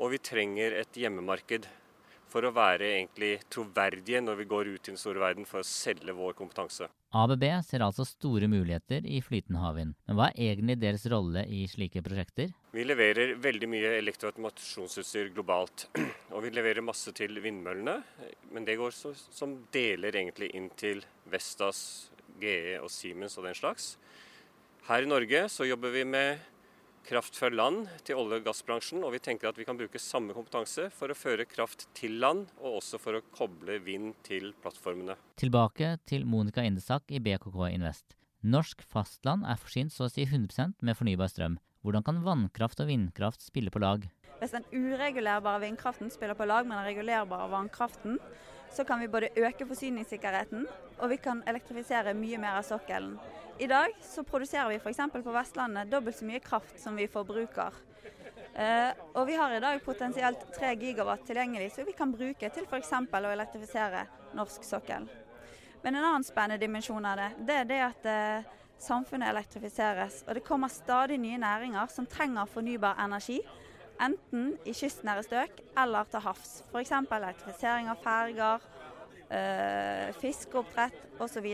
og 0.00 0.10
vi 0.12 0.20
trenger 0.24 0.74
et 0.80 0.96
hjemmemarked 0.98 1.68
for 2.32 2.46
å 2.46 2.52
være 2.54 2.88
egentlig 2.96 3.32
troverdige 3.52 4.20
når 4.24 4.40
vi 4.40 4.46
går 4.50 4.70
ut 4.74 4.88
i 4.88 4.92
den 4.92 5.00
store 5.00 5.22
verden 5.22 5.46
for 5.48 5.62
å 5.62 5.66
selge 5.68 6.14
vår 6.16 6.36
kompetanse. 6.38 6.88
ABB 7.14 7.44
ser 7.62 7.84
altså 7.86 8.06
store 8.08 8.48
muligheter 8.50 9.04
i 9.06 9.20
flytende 9.22 9.62
havvind. 9.62 9.94
Men 10.08 10.18
hva 10.18 10.30
er 10.32 10.54
egentlig 10.54 10.80
deres 10.82 11.06
rolle 11.12 11.44
i 11.46 11.62
slike 11.70 12.02
prosjekter? 12.02 12.50
Vi 12.74 12.86
leverer 12.86 13.36
veldig 13.38 13.68
mye 13.70 13.92
elektroautomasjonsutstyr 14.00 15.30
globalt. 15.36 15.86
Og 16.34 16.42
vi 16.42 16.50
leverer 16.54 16.82
masse 16.82 17.14
til 17.14 17.38
vindmøllene, 17.44 18.00
men 18.50 18.66
det 18.66 18.78
går 18.80 18.96
så, 18.96 19.14
som 19.14 19.54
deler 19.74 20.16
egentlig 20.18 20.50
inn 20.58 20.72
til 20.78 21.04
Vestas, 21.30 22.10
GE 22.42 22.80
og 22.80 22.90
Siemens 22.90 23.38
og 23.38 23.46
den 23.46 23.54
slags. 23.54 23.94
Her 24.88 25.06
i 25.06 25.08
Norge 25.08 25.46
så 25.48 25.64
jobber 25.64 25.94
vi 25.94 26.02
med 26.04 26.42
kraft 27.04 27.36
fra 27.38 27.50
land 27.52 27.86
til 28.06 28.18
olje- 28.18 28.40
og 28.40 28.48
gassbransjen, 28.48 29.04
og 29.04 29.12
vi 29.14 29.20
tenker 29.22 29.50
at 29.50 29.58
vi 29.60 29.66
kan 29.68 29.78
bruke 29.78 30.00
samme 30.00 30.34
kompetanse 30.36 30.88
for 30.94 31.12
å 31.12 31.16
føre 31.18 31.46
kraft 31.48 31.86
til 31.96 32.18
land, 32.22 32.48
og 32.60 32.80
også 32.80 33.00
for 33.02 33.18
å 33.18 33.22
koble 33.36 33.78
vind 33.84 34.16
til 34.26 34.52
plattformene. 34.64 35.18
Tilbake 35.40 35.94
til 36.08 36.24
Monica 36.24 36.64
Indesak 36.64 37.06
i 37.12 37.20
BKK 37.22 37.68
Invest. 37.70 38.16
Norsk 38.44 38.82
fastland 38.84 39.46
er 39.48 39.60
forsynt 39.60 39.92
så 39.94 40.08
å 40.08 40.12
si 40.12 40.26
100% 40.26 40.82
med 40.84 40.98
fornybar 40.98 41.30
strøm. 41.32 41.60
Hvordan 41.84 42.04
kan 42.04 42.22
vannkraft 42.24 42.80
og 42.80 42.88
vindkraft 42.88 43.44
spille 43.44 43.72
på 43.72 43.80
lag? 43.84 44.04
Hvis 44.40 44.52
den 44.56 44.66
uregulerbare 44.72 45.62
vindkraften 45.62 46.10
spiller 46.12 46.36
på 46.36 46.48
lag 46.48 46.66
med 46.68 46.76
den 46.76 46.88
regulerbare 46.90 47.48
vannkraften, 47.52 48.18
så 48.72 48.84
kan 48.84 49.00
vi 49.00 49.08
både 49.08 49.32
øke 49.36 49.66
forsyningssikkerheten 49.66 50.66
og 50.98 51.10
vi 51.10 51.18
kan 51.22 51.42
elektrifisere 51.48 52.14
mye 52.16 52.38
mer 52.40 52.60
av 52.60 52.66
sokkelen. 52.66 53.16
I 53.58 53.68
dag 53.70 53.94
så 54.02 54.24
produserer 54.26 54.70
vi 54.72 54.78
f.eks. 54.80 55.02
på 55.12 55.34
Vestlandet 55.34 55.90
dobbelt 55.90 56.16
så 56.18 56.26
mye 56.26 56.42
kraft 56.42 56.80
som 56.80 56.96
vi 56.96 57.06
forbruker. 57.10 57.74
Eh, 58.54 58.90
og 59.14 59.26
vi 59.26 59.36
har 59.38 59.50
i 59.54 59.60
dag 59.62 59.80
potensielt 59.82 60.42
3 60.54 60.74
gigawatt 60.78 61.24
tilgjengelig 61.26 61.72
som 61.74 61.86
vi 61.86 61.94
kan 61.94 62.12
bruke 62.14 62.50
til 62.54 62.66
f.eks. 62.70 62.92
å 62.94 63.32
elektrifisere 63.32 64.06
norsk 64.34 64.66
sokkel. 64.66 65.08
Men 65.82 65.98
en 65.98 66.04
annen 66.04 66.26
spennende 66.26 66.62
dimensjon 66.62 67.06
av 67.06 67.18
det, 67.20 67.30
det 67.46 67.56
er 67.60 67.70
det 67.70 67.80
at 67.88 68.06
eh, 68.10 68.52
samfunnet 68.80 69.30
elektrifiseres. 69.34 70.22
Og 70.28 70.38
det 70.38 70.46
kommer 70.46 70.72
stadig 70.72 71.18
nye 71.20 71.38
næringer 71.38 71.90
som 71.92 72.06
trenger 72.10 72.50
fornybar 72.50 72.98
energi. 73.04 73.40
Enten 74.02 74.54
i 74.66 74.72
kystnære 74.74 75.22
strøk 75.26 75.60
eller 75.78 76.08
til 76.10 76.24
havs. 76.24 76.56
F.eks. 76.72 76.92
elektrifisering 76.92 77.90
av 77.92 78.00
ferger, 78.02 78.64
øh, 79.30 80.08
fiskeoppdrett 80.18 81.20
osv. 81.22 81.46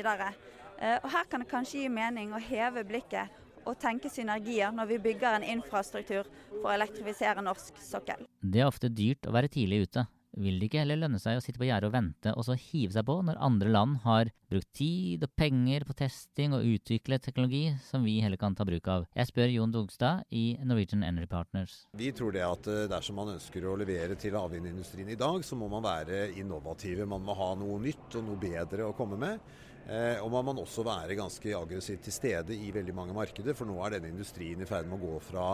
Uh, 0.81 0.97
og 1.03 1.11
her 1.13 1.27
kan 1.29 1.43
det 1.43 1.51
kanskje 1.51 1.83
gi 1.83 1.89
mening 1.93 2.33
å 2.33 2.41
heve 2.41 2.87
blikket 2.89 3.37
og 3.69 3.77
tenke 3.81 4.09
synergier 4.09 4.73
når 4.73 4.95
vi 4.95 4.99
bygger 5.11 5.37
en 5.37 5.45
infrastruktur 5.45 6.29
for 6.55 6.71
å 6.71 6.73
elektrifisere 6.73 7.45
norsk 7.45 7.77
sokkel. 7.85 8.25
Det 8.41 8.63
er 8.63 8.71
ofte 8.71 8.89
dyrt 8.89 9.29
å 9.29 9.35
være 9.37 9.53
tidlig 9.53 9.85
ute. 9.85 10.07
Vil 10.39 10.61
det 10.61 10.69
ikke 10.69 10.83
heller 10.85 11.01
lønne 11.01 11.19
seg 11.19 11.39
å 11.39 11.43
sitte 11.43 11.59
på 11.59 11.67
gjerdet 11.67 11.89
og 11.89 11.95
vente, 11.97 12.35
og 12.37 12.45
så 12.47 12.55
hive 12.55 12.95
seg 12.95 13.07
på 13.09 13.17
når 13.27 13.41
andre 13.43 13.73
land 13.73 13.97
har 14.05 14.31
brukt 14.51 14.69
tid 14.77 15.25
og 15.27 15.33
penger 15.39 15.87
på 15.87 15.97
testing 15.99 16.55
og 16.55 16.67
utvikle 16.67 17.19
teknologi 17.23 17.65
som 17.87 18.07
vi 18.07 18.19
heller 18.23 18.39
kan 18.41 18.55
ta 18.55 18.67
bruk 18.67 18.87
av? 18.91 19.09
Jeg 19.17 19.31
spør 19.31 19.55
Jon 19.55 19.75
Dogstad 19.75 20.27
i 20.31 20.45
Norwegian 20.63 21.03
Energy 21.07 21.31
Partners. 21.31 21.81
Vi 21.99 22.13
tror 22.15 22.35
det 22.37 22.45
at 22.47 22.71
eh, 22.71 22.87
dersom 22.91 23.19
man 23.19 23.35
ønsker 23.35 23.67
å 23.67 23.79
levere 23.81 24.19
til 24.21 24.39
havvindindustrien 24.39 25.11
i 25.11 25.19
dag, 25.19 25.43
så 25.47 25.59
må 25.59 25.71
man 25.73 25.87
være 25.87 26.29
innovative. 26.39 27.09
Man 27.11 27.27
må 27.27 27.35
ha 27.39 27.53
noe 27.59 27.81
nytt 27.83 28.21
og 28.21 28.27
noe 28.29 28.41
bedre 28.41 28.87
å 28.87 28.95
komme 28.97 29.19
med. 29.21 29.51
Eh, 29.91 30.21
og 30.23 30.31
man 30.31 30.47
må 30.47 30.53
også 30.63 30.85
være 30.87 31.17
ganske 31.19 31.51
aggressivt 31.57 32.05
til 32.07 32.15
stede 32.15 32.55
i 32.55 32.69
veldig 32.71 32.93
mange 32.95 33.15
markeder, 33.17 33.57
for 33.59 33.67
nå 33.67 33.75
er 33.83 33.97
denne 33.97 34.13
industrien 34.13 34.61
i 34.63 34.69
ferd 34.69 34.87
med 34.87 35.01
å 35.01 35.03
gå 35.03 35.17
fra 35.27 35.47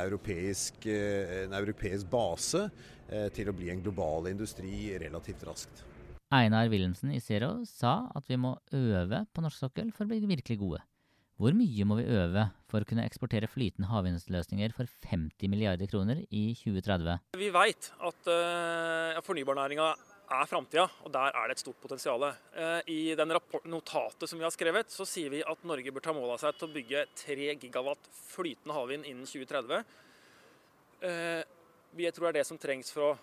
europeisk, 0.00 0.88
eh, 0.90 1.44
en 1.44 1.54
europeisk 1.54 2.08
base 2.10 2.64
eh, 3.08 3.28
til 3.34 3.48
å 3.48 3.54
bli 3.54 3.70
en 3.70 3.84
global 3.84 4.26
industri 4.32 4.90
relativt 4.98 5.44
raskt. 5.46 5.84
Einar 6.34 6.66
Wilhelmsen 6.72 7.12
i 7.14 7.20
Zero 7.22 7.60
sa 7.68 8.08
at 8.18 8.26
vi 8.26 8.40
må 8.42 8.56
øve 8.74 9.22
på 9.30 9.44
norsk 9.44 9.68
sokkel 9.68 9.94
for 9.94 10.02
å 10.02 10.10
bli 10.10 10.24
virkelig 10.26 10.58
gode. 10.58 10.82
Hvor 11.38 11.54
mye 11.54 11.86
må 11.86 11.98
vi 11.98 12.08
øve 12.14 12.48
for 12.70 12.82
å 12.82 12.88
kunne 12.88 13.04
eksportere 13.06 13.50
flytende 13.50 13.90
havvindløsninger 13.90 14.74
for 14.74 14.90
50 15.06 15.50
milliarder 15.50 15.90
kroner 15.90 16.22
i 16.30 16.44
2030? 16.58 17.38
Vi 17.38 17.50
veit 17.54 17.90
at 17.98 18.30
uh, 18.30 19.22
fornybarnæringa 19.26 19.88
er 20.36 20.50
framtida, 20.50 20.84
og 21.04 21.12
der 21.14 21.34
er 21.34 21.48
det 21.48 21.56
et 21.56 21.62
stort 21.64 21.80
potensial. 21.82 22.26
Eh, 22.26 22.92
I 22.92 23.00
den 23.18 23.34
notatet 23.70 24.30
som 24.30 24.40
vi 24.40 24.46
har 24.46 24.54
skrevet, 24.54 24.92
så 24.92 25.06
sier 25.08 25.32
vi 25.32 25.42
at 25.46 25.66
Norge 25.68 25.92
bør 25.94 26.04
ta 26.04 26.14
mål 26.16 26.34
av 26.34 26.42
seg 26.42 26.58
til 26.58 26.68
å 26.68 26.74
bygge 26.74 27.04
3 27.24 27.50
gigawatt 27.62 28.10
flytende 28.34 28.76
havvind 28.76 29.08
innen 29.10 29.28
2030. 29.28 29.84
Jeg 31.04 31.44
vi 31.94 32.10
tror 32.10 32.26
det 32.26 32.32
er 32.32 32.40
det 32.40 32.48
som 32.48 32.58
trengs 32.58 32.90
for 32.94 33.12
å 33.12 33.14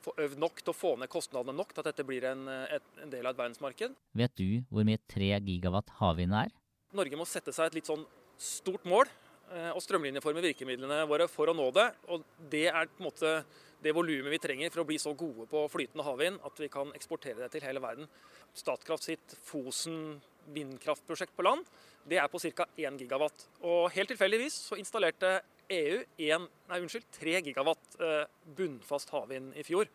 få 0.00 0.14
øvd 0.22 0.38
nok 0.40 0.62
til 0.62 0.72
å 0.72 0.76
få 0.76 0.92
ned 1.00 1.10
kostnadene 1.12 1.56
nok 1.56 1.72
til 1.74 1.82
at 1.82 1.90
dette 1.90 2.06
blir 2.06 2.24
en, 2.30 2.46
en 2.48 3.10
del 3.12 3.26
av 3.26 3.34
et 3.34 3.40
verdensmarked. 3.40 3.96
Vet 4.16 4.36
du 4.38 4.62
hvor 4.70 4.86
mye 4.86 5.00
3 5.10 5.32
gigawatt 5.48 5.90
havvind 5.98 6.36
er? 6.36 6.52
Norge 6.96 7.18
må 7.18 7.26
sette 7.28 7.52
seg 7.54 7.70
et 7.70 7.80
litt 7.80 7.90
sånn 7.90 8.06
stort 8.40 8.86
mål 8.88 9.10
eh, 9.52 9.70
og 9.74 9.82
strømlinjeforme 9.84 10.42
virkemidlene 10.46 11.02
våre 11.10 11.28
for 11.30 11.52
å 11.52 11.56
nå 11.56 11.68
det. 11.76 11.90
Og 12.10 12.24
det 12.52 12.68
er 12.70 12.88
på 12.88 13.02
en 13.02 13.10
måte 13.10 13.34
det 13.82 13.94
volumet 13.96 14.34
vi 14.34 14.40
trenger 14.42 14.72
for 14.72 14.82
å 14.82 14.88
bli 14.88 14.98
så 15.00 15.14
gode 15.18 15.46
på 15.50 15.64
flytende 15.72 16.04
havvind 16.06 16.42
at 16.46 16.60
vi 16.60 16.68
kan 16.72 16.92
eksportere 16.96 17.40
det 17.42 17.52
til 17.54 17.64
hele 17.64 17.82
verden. 17.82 18.10
Statkraft 18.56 19.06
sitt 19.06 19.38
Fosen 19.46 20.18
vindkraftprosjekt 20.50 21.36
på 21.36 21.44
land 21.46 21.68
det 22.08 22.18
er 22.20 22.28
på 22.32 22.40
ca. 22.40 22.66
1 22.76 23.00
gigawatt. 23.00 23.46
Og 23.62 23.90
helt 23.94 24.10
tilfeldigvis 24.12 24.56
så 24.70 24.78
installerte 24.80 25.40
EU 25.70 26.00
1, 26.18 26.46
nei, 26.70 26.78
unnskyld, 26.82 27.06
3 27.14 27.40
gigawatt 27.46 27.98
eh, 28.02 28.24
bunnfast 28.56 29.12
havvind 29.14 29.54
i 29.58 29.66
fjor. 29.66 29.90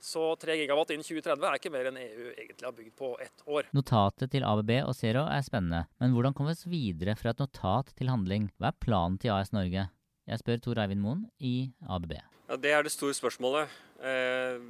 Så 0.00 0.22
3 0.40 0.56
gigawatt 0.62 0.94
innen 0.94 1.04
2030 1.04 1.44
er 1.44 1.58
ikke 1.58 1.72
mer 1.74 1.90
enn 1.90 1.98
EU 2.00 2.30
egentlig 2.30 2.64
har 2.64 2.76
bygd 2.76 2.94
på 2.96 3.10
ett 3.20 3.42
år. 3.44 3.68
Notatet 3.76 4.32
til 4.32 4.46
ABB 4.48 4.72
og 4.86 4.94
Zero 4.96 5.26
er 5.28 5.44
spennende, 5.44 5.82
men 6.00 6.14
hvordan 6.14 6.36
kommer 6.36 6.54
vi 6.54 6.60
oss 6.60 6.70
videre 6.72 7.16
fra 7.20 7.34
et 7.34 7.42
notat 7.42 7.92
til 7.98 8.08
handling? 8.08 8.48
Hva 8.56 8.70
er 8.70 8.80
planen 8.80 9.20
til 9.20 9.34
AS 9.34 9.52
Norge? 9.52 9.90
Jeg 10.30 10.38
spør 10.44 10.60
Tor 10.62 10.78
Eivind 10.78 11.02
Moen 11.02 11.24
i 11.42 11.72
ABB. 11.90 12.12
Ja, 12.14 12.56
Det 12.56 12.70
er 12.70 12.84
det 12.86 12.92
store 12.94 13.16
spørsmålet. 13.18 13.66
Eh, 13.98 14.60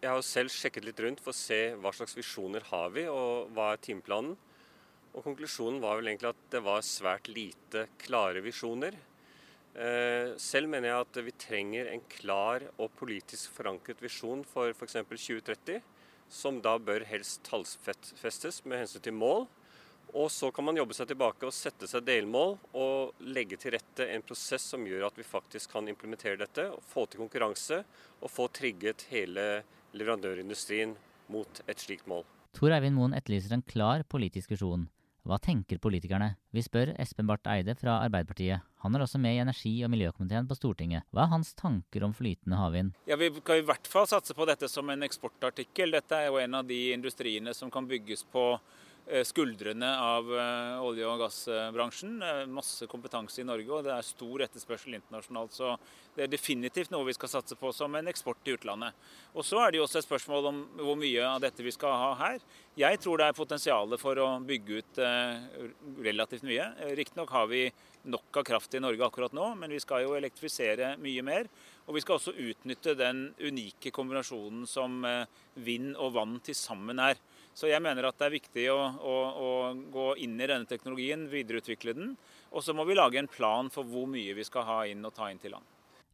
jeg 0.00 0.08
har 0.08 0.16
jo 0.16 0.24
selv 0.24 0.48
sjekket 0.48 0.86
litt 0.86 1.00
rundt 1.04 1.20
for 1.20 1.34
å 1.34 1.36
se 1.36 1.74
hva 1.76 1.92
slags 1.92 2.16
visjoner 2.16 2.64
har 2.70 2.88
vi, 2.94 3.04
og 3.12 3.52
hva 3.52 3.74
er 3.74 3.82
timeplanen. 3.84 4.38
Og 5.12 5.20
Konklusjonen 5.26 5.82
var 5.82 5.98
vel 5.98 6.08
egentlig 6.08 6.32
at 6.32 6.40
det 6.54 6.62
var 6.64 6.80
svært 6.80 7.28
lite 7.28 7.84
klare 8.00 8.40
visjoner. 8.40 8.96
Eh, 9.76 10.32
selv 10.40 10.72
mener 10.72 10.88
jeg 10.88 11.04
at 11.04 11.20
vi 11.26 11.38
trenger 11.44 11.92
en 11.92 12.04
klar 12.08 12.64
og 12.78 12.92
politisk 12.96 13.52
forankret 13.52 14.00
visjon 14.00 14.40
for 14.48 14.72
f.eks. 14.72 14.96
2030, 15.04 15.82
som 16.32 16.62
da 16.64 16.78
bør 16.80 17.04
helst 17.04 17.44
tallfestes 17.44 18.64
med 18.64 18.80
hensyn 18.80 19.04
til 19.04 19.20
mål 19.20 19.44
og 20.12 20.30
så 20.30 20.50
kan 20.52 20.66
man 20.66 20.76
jobbe 20.76 20.94
seg 20.96 21.08
tilbake 21.08 21.48
og 21.48 21.54
sette 21.56 21.88
seg 21.88 22.04
delmål 22.04 22.56
og 22.76 23.24
legge 23.32 23.56
til 23.60 23.72
rette 23.76 24.06
en 24.12 24.24
prosess 24.26 24.66
som 24.74 24.84
gjør 24.86 25.06
at 25.08 25.18
vi 25.18 25.24
faktisk 25.26 25.72
kan 25.72 25.88
implementere 25.88 26.40
dette, 26.40 26.68
og 26.68 26.84
få 26.84 27.06
til 27.08 27.22
konkurranse 27.24 27.82
og 28.20 28.30
få 28.30 28.48
trigget 28.52 29.06
hele 29.12 29.62
leverandørindustrien 29.96 30.94
mot 31.32 31.62
et 31.66 31.80
slikt 31.80 32.08
mål. 32.10 32.26
Tor 32.52 32.74
Eivind 32.76 32.98
Moen 32.98 33.16
etterlyser 33.16 33.56
en 33.56 33.64
klar 33.64 34.04
politisk 34.04 34.52
visjon. 34.52 34.90
Hva 35.22 35.38
tenker 35.38 35.78
politikerne? 35.78 36.32
Vi 36.50 36.64
spør 36.66 36.96
Espen 37.00 37.28
Barth 37.28 37.46
Eide 37.46 37.76
fra 37.78 38.00
Arbeiderpartiet. 38.02 38.64
Han 38.82 38.96
er 38.96 39.04
også 39.04 39.20
med 39.22 39.36
i 39.36 39.42
energi- 39.44 39.84
og 39.86 39.92
miljøkomiteen 39.94 40.48
på 40.50 40.56
Stortinget. 40.58 41.06
Hva 41.14 41.24
er 41.24 41.30
hans 41.30 41.52
tanker 41.54 42.02
om 42.02 42.12
flytende 42.12 42.58
havvind? 42.58 42.90
Ja, 43.06 43.16
Vi 43.16 43.30
skal 43.38 43.62
i 43.62 43.66
hvert 43.68 43.86
fall 43.86 44.08
satse 44.10 44.34
på 44.34 44.46
dette 44.50 44.68
som 44.68 44.90
en 44.90 45.06
eksportartikkel. 45.06 45.94
Dette 45.94 46.18
er 46.18 46.26
jo 46.26 46.40
en 46.42 46.58
av 46.58 46.66
de 46.66 46.80
industriene 46.92 47.54
som 47.54 47.70
kan 47.70 47.86
bygges 47.86 48.26
på 48.34 48.58
skuldrene 49.26 49.88
av 49.98 50.28
eh, 50.30 50.82
olje- 50.82 51.08
og 51.10 51.18
gassbransjen. 51.24 52.22
Masse 52.54 52.86
kompetanse 52.86 53.42
i 53.42 53.46
Norge, 53.46 53.66
og 53.74 53.86
det 53.86 53.90
er 53.96 54.06
stor 54.06 54.44
etterspørsel 54.46 54.94
internasjonalt. 54.94 55.56
Så 55.56 55.72
det 56.14 56.26
er 56.26 56.30
definitivt 56.30 56.92
noe 56.94 57.08
vi 57.08 57.16
skal 57.16 57.32
satse 57.32 57.58
på 57.58 57.72
som 57.74 57.94
en 57.98 58.10
eksport 58.10 58.38
til 58.44 58.60
utlandet. 58.60 58.94
Og 59.34 59.44
Så 59.44 59.58
er 59.58 59.72
det 59.72 59.80
jo 59.80 59.86
også 59.88 59.98
et 59.98 60.06
spørsmål 60.06 60.46
om 60.52 60.60
hvor 60.78 60.98
mye 61.00 61.26
av 61.26 61.42
dette 61.42 61.66
vi 61.66 61.74
skal 61.74 61.98
ha 61.98 62.12
her. 62.20 62.38
Jeg 62.78 63.00
tror 63.02 63.18
det 63.18 63.26
er 63.26 63.36
potensial 63.36 63.98
for 63.98 64.22
å 64.22 64.28
bygge 64.46 64.78
ut 64.78 65.02
eh, 65.02 65.66
relativt 66.06 66.46
mye. 66.46 66.70
Riktignok 66.94 67.34
har 67.34 67.50
vi 67.50 67.66
nok 68.04 68.38
av 68.38 68.46
kraft 68.46 68.74
i 68.74 68.80
Norge 68.82 69.04
akkurat 69.06 69.34
nå, 69.34 69.52
men 69.58 69.70
vi 69.70 69.82
skal 69.82 70.06
jo 70.06 70.14
elektrifisere 70.14 70.94
mye 71.02 71.26
mer. 71.26 71.50
Og 71.86 71.98
vi 71.98 72.02
skal 72.02 72.20
også 72.20 72.38
utnytte 72.38 72.94
den 72.98 73.28
unike 73.42 73.90
kombinasjonen 73.94 74.64
som 74.70 75.02
vind 75.54 75.96
og 75.98 76.14
vann 76.14 76.38
til 76.42 76.54
sammen 76.54 77.02
er. 77.02 77.18
Så 77.54 77.68
jeg 77.68 77.84
mener 77.84 78.08
at 78.08 78.16
det 78.18 78.28
er 78.28 78.34
viktig 78.36 78.64
å, 78.72 78.78
å, 78.80 79.16
å 79.46 79.50
gå 79.92 80.06
inn 80.24 80.38
i 80.40 80.48
denne 80.48 80.68
teknologien, 80.68 81.26
videreutvikle 81.28 81.94
den. 81.98 82.14
Og 82.52 82.64
så 82.64 82.72
må 82.76 82.86
vi 82.88 82.96
lage 82.96 83.20
en 83.20 83.28
plan 83.30 83.68
for 83.72 83.88
hvor 83.88 84.08
mye 84.08 84.34
vi 84.36 84.46
skal 84.48 84.64
ha 84.68 84.78
inn 84.88 85.04
og 85.04 85.14
ta 85.16 85.28
inn 85.30 85.40
til 85.42 85.54
land. 85.56 85.68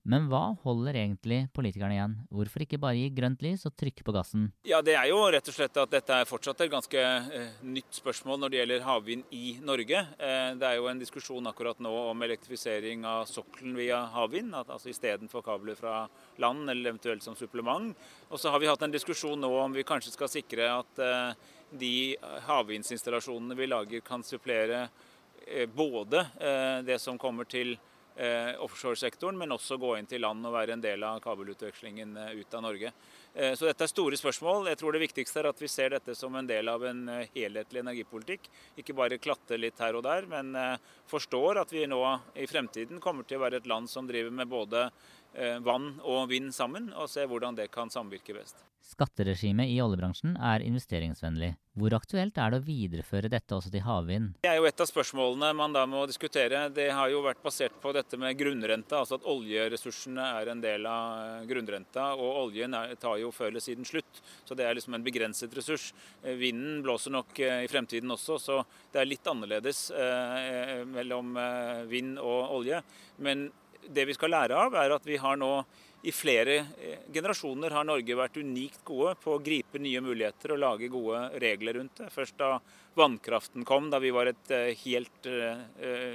Men 0.08 0.24
hva 0.30 0.54
holder 0.62 0.96
egentlig 0.96 1.42
politikerne 1.52 1.92
igjen? 1.92 2.14
Hvorfor 2.32 2.64
ikke 2.64 2.78
bare 2.80 2.96
gi 2.96 3.10
grønt 3.12 3.42
lys 3.44 3.66
og 3.68 3.74
trykke 3.76 4.06
på 4.06 4.14
gassen? 4.16 4.46
Ja, 4.64 4.80
Det 4.80 4.94
er 4.96 5.10
jo 5.10 5.18
rett 5.28 5.50
og 5.50 5.54
slett 5.54 5.76
at 5.76 5.92
dette 5.92 6.16
er 6.16 6.28
fortsatt 6.28 6.62
et 6.64 6.72
ganske 6.72 7.02
eh, 7.02 7.58
nytt 7.60 7.98
spørsmål 7.98 8.40
når 8.40 8.54
det 8.54 8.60
gjelder 8.62 8.86
havvind 8.86 9.34
i 9.36 9.58
Norge. 9.60 10.00
Eh, 10.16 10.54
det 10.56 10.64
er 10.70 10.78
jo 10.78 10.88
en 10.88 11.02
diskusjon 11.02 11.50
akkurat 11.50 11.82
nå 11.84 11.92
om 12.08 12.24
elektrifisering 12.24 13.04
av 13.04 13.26
sokkelen 13.28 13.76
via 13.76 14.00
havvind. 14.14 14.56
altså 14.56 14.88
Istedenfor 14.88 15.44
kabler 15.44 15.76
fra 15.76 16.06
land, 16.40 16.70
eller 16.70 16.94
eventuelt 16.94 17.22
som 17.22 17.36
supplement. 17.36 17.92
Og 18.30 18.40
så 18.40 18.48
har 18.48 18.64
vi 18.64 18.70
hatt 18.70 18.82
en 18.82 18.94
diskusjon 18.94 19.36
nå 19.40 19.52
om 19.60 19.76
vi 19.76 19.84
kanskje 19.84 20.14
skal 20.16 20.32
sikre 20.32 20.70
at 20.72 21.04
eh, 21.04 21.52
de 21.76 22.16
havvindsinstallasjonene 22.48 23.58
vi 23.58 23.68
lager 23.68 24.00
kan 24.00 24.24
supplere 24.24 24.86
eh, 25.46 25.68
både 25.68 26.24
eh, 26.40 26.80
det 26.88 26.96
som 27.02 27.20
kommer 27.20 27.44
til 27.44 27.76
eh, 28.18 28.60
offshoresektoren, 28.60 29.38
men 29.38 29.54
også 29.54 29.78
gå 29.78 29.94
inn 29.98 30.08
til 30.10 30.22
land 30.24 30.46
og 30.46 30.54
være 30.56 30.74
en 30.74 30.82
del 30.82 31.04
av 31.06 31.20
kabelutvekslingen 31.24 32.16
eh, 32.16 32.34
ut 32.40 32.54
av 32.54 32.64
Norge. 32.66 32.92
Eh, 33.34 33.54
så 33.54 33.68
dette 33.68 33.86
er 33.86 33.92
store 33.92 34.18
spørsmål. 34.18 34.66
Jeg 34.72 34.80
tror 34.80 34.96
det 34.96 35.02
viktigste 35.04 35.42
er 35.42 35.50
at 35.52 35.62
vi 35.62 35.70
ser 35.70 35.94
dette 35.94 36.16
som 36.18 36.34
en 36.34 36.48
del 36.48 36.68
av 36.70 36.84
en 36.88 37.04
eh, 37.12 37.28
helhetlig 37.36 37.84
energipolitikk. 37.84 38.48
Ikke 38.82 38.96
bare 38.98 39.20
klatte 39.22 39.58
litt 39.60 39.78
her 39.82 39.98
og 39.98 40.04
der, 40.06 40.26
men 40.30 40.54
eh, 40.58 40.74
forstår 41.10 41.62
at 41.62 41.74
vi 41.74 41.86
nå 41.90 42.00
i 42.34 42.48
fremtiden 42.50 43.02
kommer 43.04 43.28
til 43.28 43.38
å 43.38 43.46
være 43.46 43.62
et 43.62 43.70
land 43.70 43.90
som 43.90 44.08
driver 44.08 44.34
med 44.34 44.50
både 44.50 44.88
vann 45.64 45.92
og 46.02 46.28
vind 46.30 46.50
sammen, 46.54 46.88
og 46.96 47.10
se 47.12 47.26
hvordan 47.28 47.58
det 47.58 47.68
kan 47.74 47.92
samvirke 47.92 48.34
best. 48.34 48.64
Skatteregimet 48.88 49.68
i 49.68 49.80
oljebransjen 49.84 50.36
er 50.40 50.62
investeringsvennlig. 50.64 51.50
Hvor 51.78 51.92
aktuelt 51.94 52.38
er 52.40 52.54
det 52.54 52.58
å 52.58 52.64
videreføre 52.64 53.28
dette 53.30 53.54
også 53.54 53.70
til 53.74 53.82
havvind? 53.84 54.38
Det 54.42 54.48
er 54.48 54.56
jo 54.58 54.66
et 54.70 54.80
av 54.80 54.88
spørsmålene 54.88 55.50
man 55.58 55.74
da 55.76 55.82
må 55.86 56.06
diskutere. 56.08 56.62
Det 56.74 56.86
har 56.96 57.10
jo 57.12 57.20
vært 57.26 57.42
basert 57.44 57.76
på 57.82 57.92
dette 57.94 58.18
med 58.18 58.38
grunnrenta, 58.38 59.02
altså 59.02 59.18
at 59.18 59.28
oljeressursene 59.28 60.30
er 60.40 60.52
en 60.54 60.64
del 60.64 60.88
av 60.88 61.20
eh, 61.20 61.44
grunnrenta. 61.50 62.08
Og 62.16 62.40
oljen 62.46 62.78
tar 63.02 63.20
jo 63.20 63.30
før 63.34 63.52
eller 63.52 63.66
siden 63.66 63.86
slutt, 63.86 64.22
så 64.48 64.56
det 64.58 64.66
er 64.66 64.78
liksom 64.78 64.96
en 64.96 65.06
begrenset 65.06 65.54
ressurs. 65.58 65.90
Eh, 66.22 66.38
vinden 66.40 66.80
blåser 66.86 67.14
nok 67.14 67.38
eh, 67.44 67.66
i 67.66 67.70
fremtiden 67.70 68.16
også, 68.16 68.40
så 68.40 68.60
det 68.94 69.02
er 69.02 69.12
litt 69.12 69.28
annerledes 69.28 69.88
mellom 70.88 71.36
vind 71.90 72.16
og 72.22 72.54
olje. 72.56 72.78
Men 73.22 73.50
det 73.88 74.04
vi 74.08 74.16
skal 74.16 74.34
lære 74.34 74.56
av, 74.56 74.74
er 74.76 74.94
at 74.94 75.06
vi 75.06 75.16
har 75.20 75.38
nå 75.40 75.52
i 76.06 76.12
flere 76.14 76.56
eh, 76.56 76.98
generasjoner 77.12 77.74
har 77.74 77.86
Norge 77.86 78.16
vært 78.18 78.38
unikt 78.38 78.84
gode 78.86 79.16
på 79.22 79.34
å 79.34 79.42
gripe 79.42 79.80
nye 79.82 80.02
muligheter 80.04 80.54
og 80.54 80.60
lage 80.62 80.90
gode 80.92 81.24
regler 81.42 81.80
rundt 81.80 81.98
det. 81.98 82.10
Først 82.14 82.38
da 82.38 82.58
vannkraften 82.98 83.66
kom, 83.66 83.90
da 83.90 83.98
vi 84.02 84.12
var 84.14 84.30
et 84.30 84.52
eh, 84.54 84.76
helt 84.84 85.26
uh, 85.26 85.58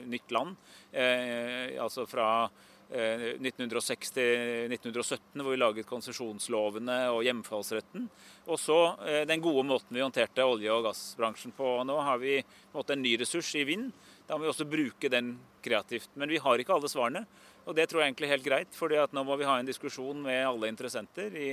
nytt 0.07 0.31
land. 0.35 0.55
Altså 0.93 2.03
fra 2.07 2.27
uh, 2.47 3.27
1906 3.39 4.15
til 4.15 4.71
1917, 4.71 5.41
hvor 5.41 5.51
vi 5.51 5.59
laget 5.59 5.89
konsesjonslovene 5.89 6.97
og 7.11 7.23
hjemfallsretten. 7.27 8.07
Og 8.47 8.59
så 8.59 8.79
den 9.27 9.43
gode 9.43 9.65
måten 9.67 9.95
vi 9.95 10.03
håndterte 10.03 10.47
olje- 10.47 10.75
og 10.75 10.87
gassbransjen 10.87 11.55
på. 11.57 11.75
Nå 11.87 11.97
har 12.07 12.19
vi 12.23 12.37
en, 12.39 12.83
en 12.83 13.03
ny 13.03 13.15
ressurs 13.19 13.51
i 13.59 13.65
vind. 13.67 13.91
Da 14.27 14.37
må 14.37 14.45
vi 14.45 14.53
også 14.53 14.69
bruke 14.69 15.11
den 15.11 15.35
kreativt. 15.63 16.11
Men 16.19 16.31
vi 16.31 16.39
har 16.43 16.59
ikke 16.59 16.75
alle 16.77 16.91
svarene. 16.91 17.25
Og 17.63 17.75
Det 17.75 17.85
tror 17.87 18.01
jeg 18.01 18.11
egentlig 18.11 18.27
er 18.27 18.33
helt 18.35 18.47
greit, 18.47 18.75
fordi 18.75 18.97
at 18.99 19.13
nå 19.15 19.23
må 19.23 19.37
vi 19.39 19.47
ha 19.47 19.55
en 19.59 19.67
diskusjon 19.67 20.19
med 20.25 20.41
alle 20.43 20.67
interessenter 20.67 21.35
i 21.39 21.49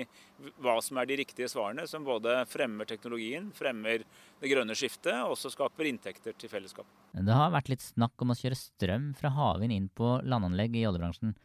hva 0.59 0.75
som 0.83 0.99
er 0.99 1.07
de 1.07 1.21
riktige 1.21 1.47
svarene, 1.51 1.87
som 1.87 2.07
både 2.07 2.41
fremmer 2.51 2.89
teknologien, 2.91 3.51
fremmer 3.55 4.03
det 4.41 4.51
grønne 4.51 4.75
skiftet 4.75 5.15
og 5.21 5.37
også 5.37 5.53
skaper 5.55 5.87
inntekter 5.93 6.35
til 6.35 6.51
fellesskap. 6.51 6.89
Det 7.15 7.37
har 7.37 7.55
vært 7.55 7.71
litt 7.71 7.85
snakk 7.85 8.19
om 8.25 8.35
å 8.35 8.39
kjøre 8.39 8.59
strøm 8.59 9.13
fra 9.19 9.31
havvind 9.37 9.77
inn 9.77 9.89
på 9.95 10.17
landanlegg 10.27 10.81
i 10.81 10.87
oljebransjen. 10.91 11.37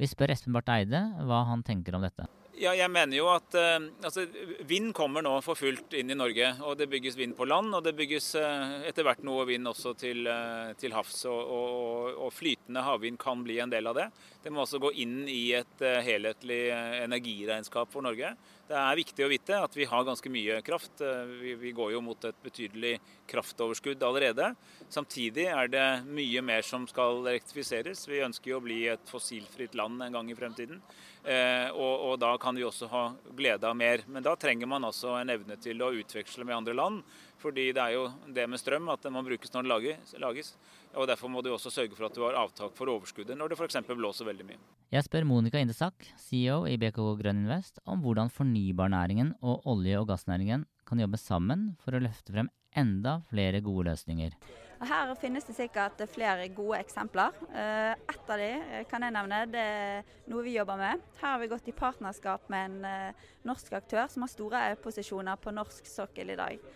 Vi 0.00 0.08
spør 0.08 0.32
Espen 0.32 0.56
Barth 0.56 0.72
Eide 0.72 1.04
hva 1.28 1.44
han 1.50 1.66
tenker 1.66 1.98
om 1.98 2.06
dette. 2.06 2.24
Ja, 2.60 2.74
jeg 2.76 2.92
mener 2.92 3.16
jo 3.16 3.28
at 3.32 3.54
uh, 3.56 3.78
altså, 4.04 4.26
Vind 4.68 4.90
kommer 4.92 5.24
nå 5.24 5.32
for 5.40 5.56
fullt 5.56 5.94
inn 5.96 6.12
i 6.12 6.16
Norge. 6.18 6.50
og 6.68 6.74
Det 6.76 6.90
bygges 6.92 7.16
vind 7.16 7.32
på 7.38 7.46
land, 7.48 7.72
og 7.72 7.86
det 7.86 7.94
bygges 7.96 8.34
uh, 8.36 8.82
etter 8.84 9.06
hvert 9.06 9.22
noe 9.24 9.46
vind 9.48 9.70
også 9.70 9.94
til, 9.96 10.28
uh, 10.28 10.74
til 10.76 10.92
havs. 10.92 11.22
Og, 11.30 11.40
og, 11.40 12.10
og, 12.26 12.28
flytende 12.36 12.84
havvind 12.84 13.16
kan 13.22 13.40
bli 13.46 13.56
en 13.64 13.72
del 13.72 13.88
av 13.88 13.96
det. 13.96 14.10
Det 14.44 14.52
må 14.52 14.66
også 14.66 14.82
gå 14.82 14.92
inn 15.00 15.22
i 15.24 15.54
et 15.56 15.84
helhetlig 16.04 16.60
energiregnskap 17.00 17.88
for 17.92 18.04
Norge. 18.04 18.34
Det 18.70 18.78
er 18.78 18.98
viktig 19.00 19.24
å 19.26 19.30
vite 19.32 19.56
at 19.58 19.72
vi 19.74 19.82
har 19.90 20.04
ganske 20.06 20.30
mye 20.30 20.60
kraft. 20.62 21.00
Vi, 21.40 21.56
vi 21.58 21.72
går 21.74 21.90
jo 21.90 22.00
mot 22.06 22.24
et 22.28 22.36
betydelig 22.38 22.92
kraftoverskudd 23.26 24.02
allerede. 24.06 24.52
Samtidig 24.86 25.48
er 25.50 25.70
det 25.72 25.86
mye 26.06 26.42
mer 26.46 26.62
som 26.62 26.84
skal 26.86 27.18
elektrifiseres. 27.24 28.04
Vi 28.06 28.20
ønsker 28.22 28.52
jo 28.52 28.60
å 28.60 28.62
bli 28.62 28.84
et 28.92 29.10
fossilfritt 29.10 29.74
land 29.74 30.04
en 30.06 30.14
gang 30.14 30.30
i 30.30 30.36
fremtiden. 30.38 30.78
Eh, 31.24 31.66
og, 31.72 31.94
og, 32.12 32.14
da 32.22 32.30
kan 32.38 32.54
vi 32.54 32.62
også 32.68 32.86
ha 32.92 33.02
glede 33.34 33.66
av 33.66 33.74
mer. 33.74 34.04
Men 34.06 34.22
da 34.22 34.36
trenger 34.38 34.70
man 34.70 34.86
altså 34.86 35.16
en 35.18 35.34
evne 35.34 35.58
til 35.58 35.82
å 35.82 35.90
utveksle 36.04 36.46
med 36.46 36.60
andre 36.60 36.76
land. 36.78 37.02
Fordi 37.42 37.72
det 37.74 37.82
er 37.88 37.96
jo 37.96 38.04
det 38.30 38.46
med 38.52 38.62
strøm 38.62 38.92
at 38.94 39.02
den 39.02 39.18
må 39.18 39.24
brukes 39.26 39.50
når 39.50 39.66
den 39.66 39.74
lages. 40.22 40.54
Og 40.94 41.10
Derfor 41.10 41.34
må 41.34 41.42
du 41.42 41.50
også 41.50 41.74
sørge 41.74 41.98
for 41.98 42.06
at 42.06 42.14
du 42.14 42.22
har 42.22 42.38
avtak 42.38 42.78
for 42.78 42.94
overskuddet 42.94 43.34
når 43.34 43.50
det 43.50 43.58
f.eks. 43.58 43.82
blåser 43.90 44.30
veldig 44.30 44.46
mye. 44.52 44.62
Jeg 44.90 45.06
spør 45.06 45.22
Monica 45.22 45.60
Indesak, 45.62 46.02
CEO 46.18 46.64
i 46.66 46.72
BKK 46.74 47.12
Grønn 47.20 47.44
Invest, 47.44 47.76
om 47.86 48.00
hvordan 48.02 48.26
fornybarnæringen 48.34 49.28
og 49.38 49.62
olje- 49.70 50.00
og 50.00 50.08
gassnæringen 50.08 50.64
kan 50.82 50.98
jobbe 50.98 51.20
sammen 51.22 51.76
for 51.78 51.94
å 51.94 52.00
løfte 52.02 52.34
frem 52.34 52.48
enda 52.74 53.20
flere 53.30 53.60
gode 53.62 53.84
løsninger. 53.86 54.34
Her 54.82 55.12
finnes 55.22 55.46
det 55.46 55.54
sikkert 55.54 56.02
flere 56.10 56.48
gode 56.56 56.80
eksempler. 56.82 57.38
Eh, 57.54 57.92
ett 57.92 58.32
av 58.34 58.42
de 58.42 58.48
eh, 58.50 58.82
kan 58.90 59.06
jeg 59.06 59.14
nevne, 59.14 59.38
det 59.52 59.62
er 59.62 60.10
noe 60.26 60.42
vi 60.42 60.56
jobber 60.56 60.82
med. 60.82 61.06
Her 61.20 61.36
har 61.36 61.38
vi 61.44 61.50
gått 61.54 61.70
i 61.70 61.76
partnerskap 61.84 62.50
med 62.50 62.72
en 62.72 62.90
eh, 62.90 63.30
norsk 63.46 63.78
aktør 63.78 64.10
som 64.10 64.26
har 64.26 64.34
store 64.34 64.64
posisjoner 64.82 65.38
på 65.38 65.54
norsk 65.54 65.86
sokkel 65.86 66.34
i 66.34 66.38
dag. 66.42 66.66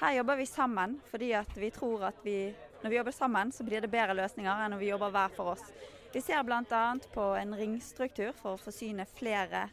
Her 0.00 0.16
jobber 0.22 0.40
vi 0.40 0.48
sammen 0.48 0.96
fordi 1.12 1.34
vi 1.60 1.72
tror 1.76 2.08
at 2.14 2.24
vi, 2.24 2.38
når 2.80 2.96
vi 2.96 3.00
jobber 3.02 3.18
sammen, 3.20 3.52
så 3.52 3.68
blir 3.68 3.84
det 3.84 3.92
bedre 3.92 4.16
løsninger 4.16 4.64
enn 4.64 4.72
når 4.72 4.84
vi 4.86 4.92
jobber 4.94 5.12
hver 5.12 5.36
for 5.36 5.52
oss. 5.58 5.68
Vi 6.12 6.20
ser 6.20 6.42
bl.a. 6.42 6.98
på 7.14 7.20
en 7.36 7.54
ringstruktur 7.54 8.32
for 8.32 8.56
å 8.56 8.60
forsyne 8.62 9.04
flere 9.18 9.66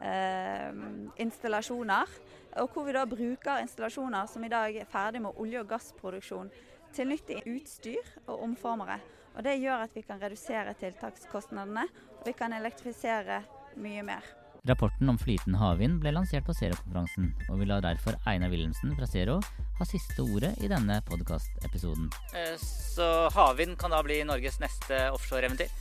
eh, 0.00 0.74
installasjoner. 1.24 2.18
Og 2.60 2.74
hvor 2.74 2.84
vi 2.84 2.92
da 2.96 3.06
bruker 3.08 3.62
installasjoner 3.62 4.28
som 4.28 4.44
i 4.44 4.50
dag 4.52 4.76
er 4.76 4.90
ferdig 4.90 5.22
med 5.24 5.38
olje- 5.40 5.62
og 5.62 5.70
gassproduksjon 5.70 6.50
til 6.92 7.08
nyttig 7.08 7.40
utstyr 7.48 8.12
og 8.26 8.42
omformere. 8.50 8.98
Og 9.36 9.44
Det 9.46 9.56
gjør 9.62 9.86
at 9.86 9.96
vi 9.96 10.02
kan 10.04 10.20
redusere 10.20 10.74
tiltakskostnadene, 10.76 11.86
og 12.18 12.28
vi 12.28 12.36
kan 12.36 12.52
elektrifisere 12.52 13.40
mye 13.80 14.04
mer. 14.04 14.39
Rapporten 14.68 15.08
om 15.08 15.16
flytende 15.18 15.56
havvind 15.56 16.02
ble 16.02 16.12
lansert 16.12 16.44
på 16.44 16.52
Zero-konferansen, 16.52 17.30
og 17.48 17.62
vi 17.62 17.68
lar 17.70 17.80
derfor 17.84 18.18
Einar 18.28 18.50
Wilhelmsen 18.52 18.92
fra 18.98 19.08
Zero 19.08 19.38
ha 19.78 19.86
siste 19.88 20.20
ordet 20.20 20.52
i 20.60 20.68
denne 20.68 20.98
podkast-episoden. 21.08 22.10
så 22.60 23.30
havvind 23.32 23.78
kan 23.80 23.94
da 23.94 24.02
bli 24.04 24.20
Norges 24.28 24.60
neste 24.60 25.06
offshore-eventyr? 25.14 25.72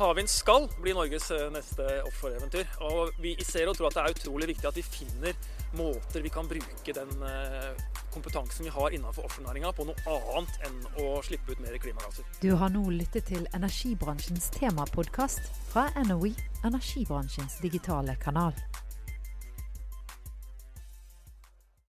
Havvind 0.00 0.30
skal 0.32 0.68
bli 0.80 0.94
Norges 0.96 1.26
eh, 1.34 1.48
neste 1.52 1.86
offshore-eventyr. 2.06 2.70
Og 2.88 3.18
vi 3.20 3.34
i 3.34 3.44
Zero 3.44 3.74
tror 3.76 3.90
at 3.90 3.98
det 3.98 4.04
er 4.04 4.14
utrolig 4.14 4.48
viktig 4.54 4.70
at 4.70 4.78
vi 4.78 4.86
finner 4.86 5.34
måter 5.76 6.22
vi 6.24 6.32
kan 6.32 6.48
bruke 6.48 6.94
den 6.96 7.26
eh, 7.26 7.98
kompetansen 8.14 8.66
vi 8.66 8.72
har 8.74 8.90
innenfor 8.96 9.28
offshorenæringa 9.28 9.72
på 9.76 9.86
noe 9.88 10.18
annet 10.36 10.66
enn 10.68 10.78
å 11.02 11.20
slippe 11.26 11.54
ut 11.54 11.62
mer 11.64 11.78
klimagasser. 11.82 12.26
Du 12.42 12.52
har 12.58 12.72
nå 12.74 12.84
lyttet 12.94 13.30
til 13.30 13.46
energibransjens 13.56 14.50
temapodkast 14.56 15.50
fra 15.70 15.88
NOE, 16.08 16.34
energibransjens 16.66 17.60
digitale 17.64 18.16
kanal. 18.22 18.56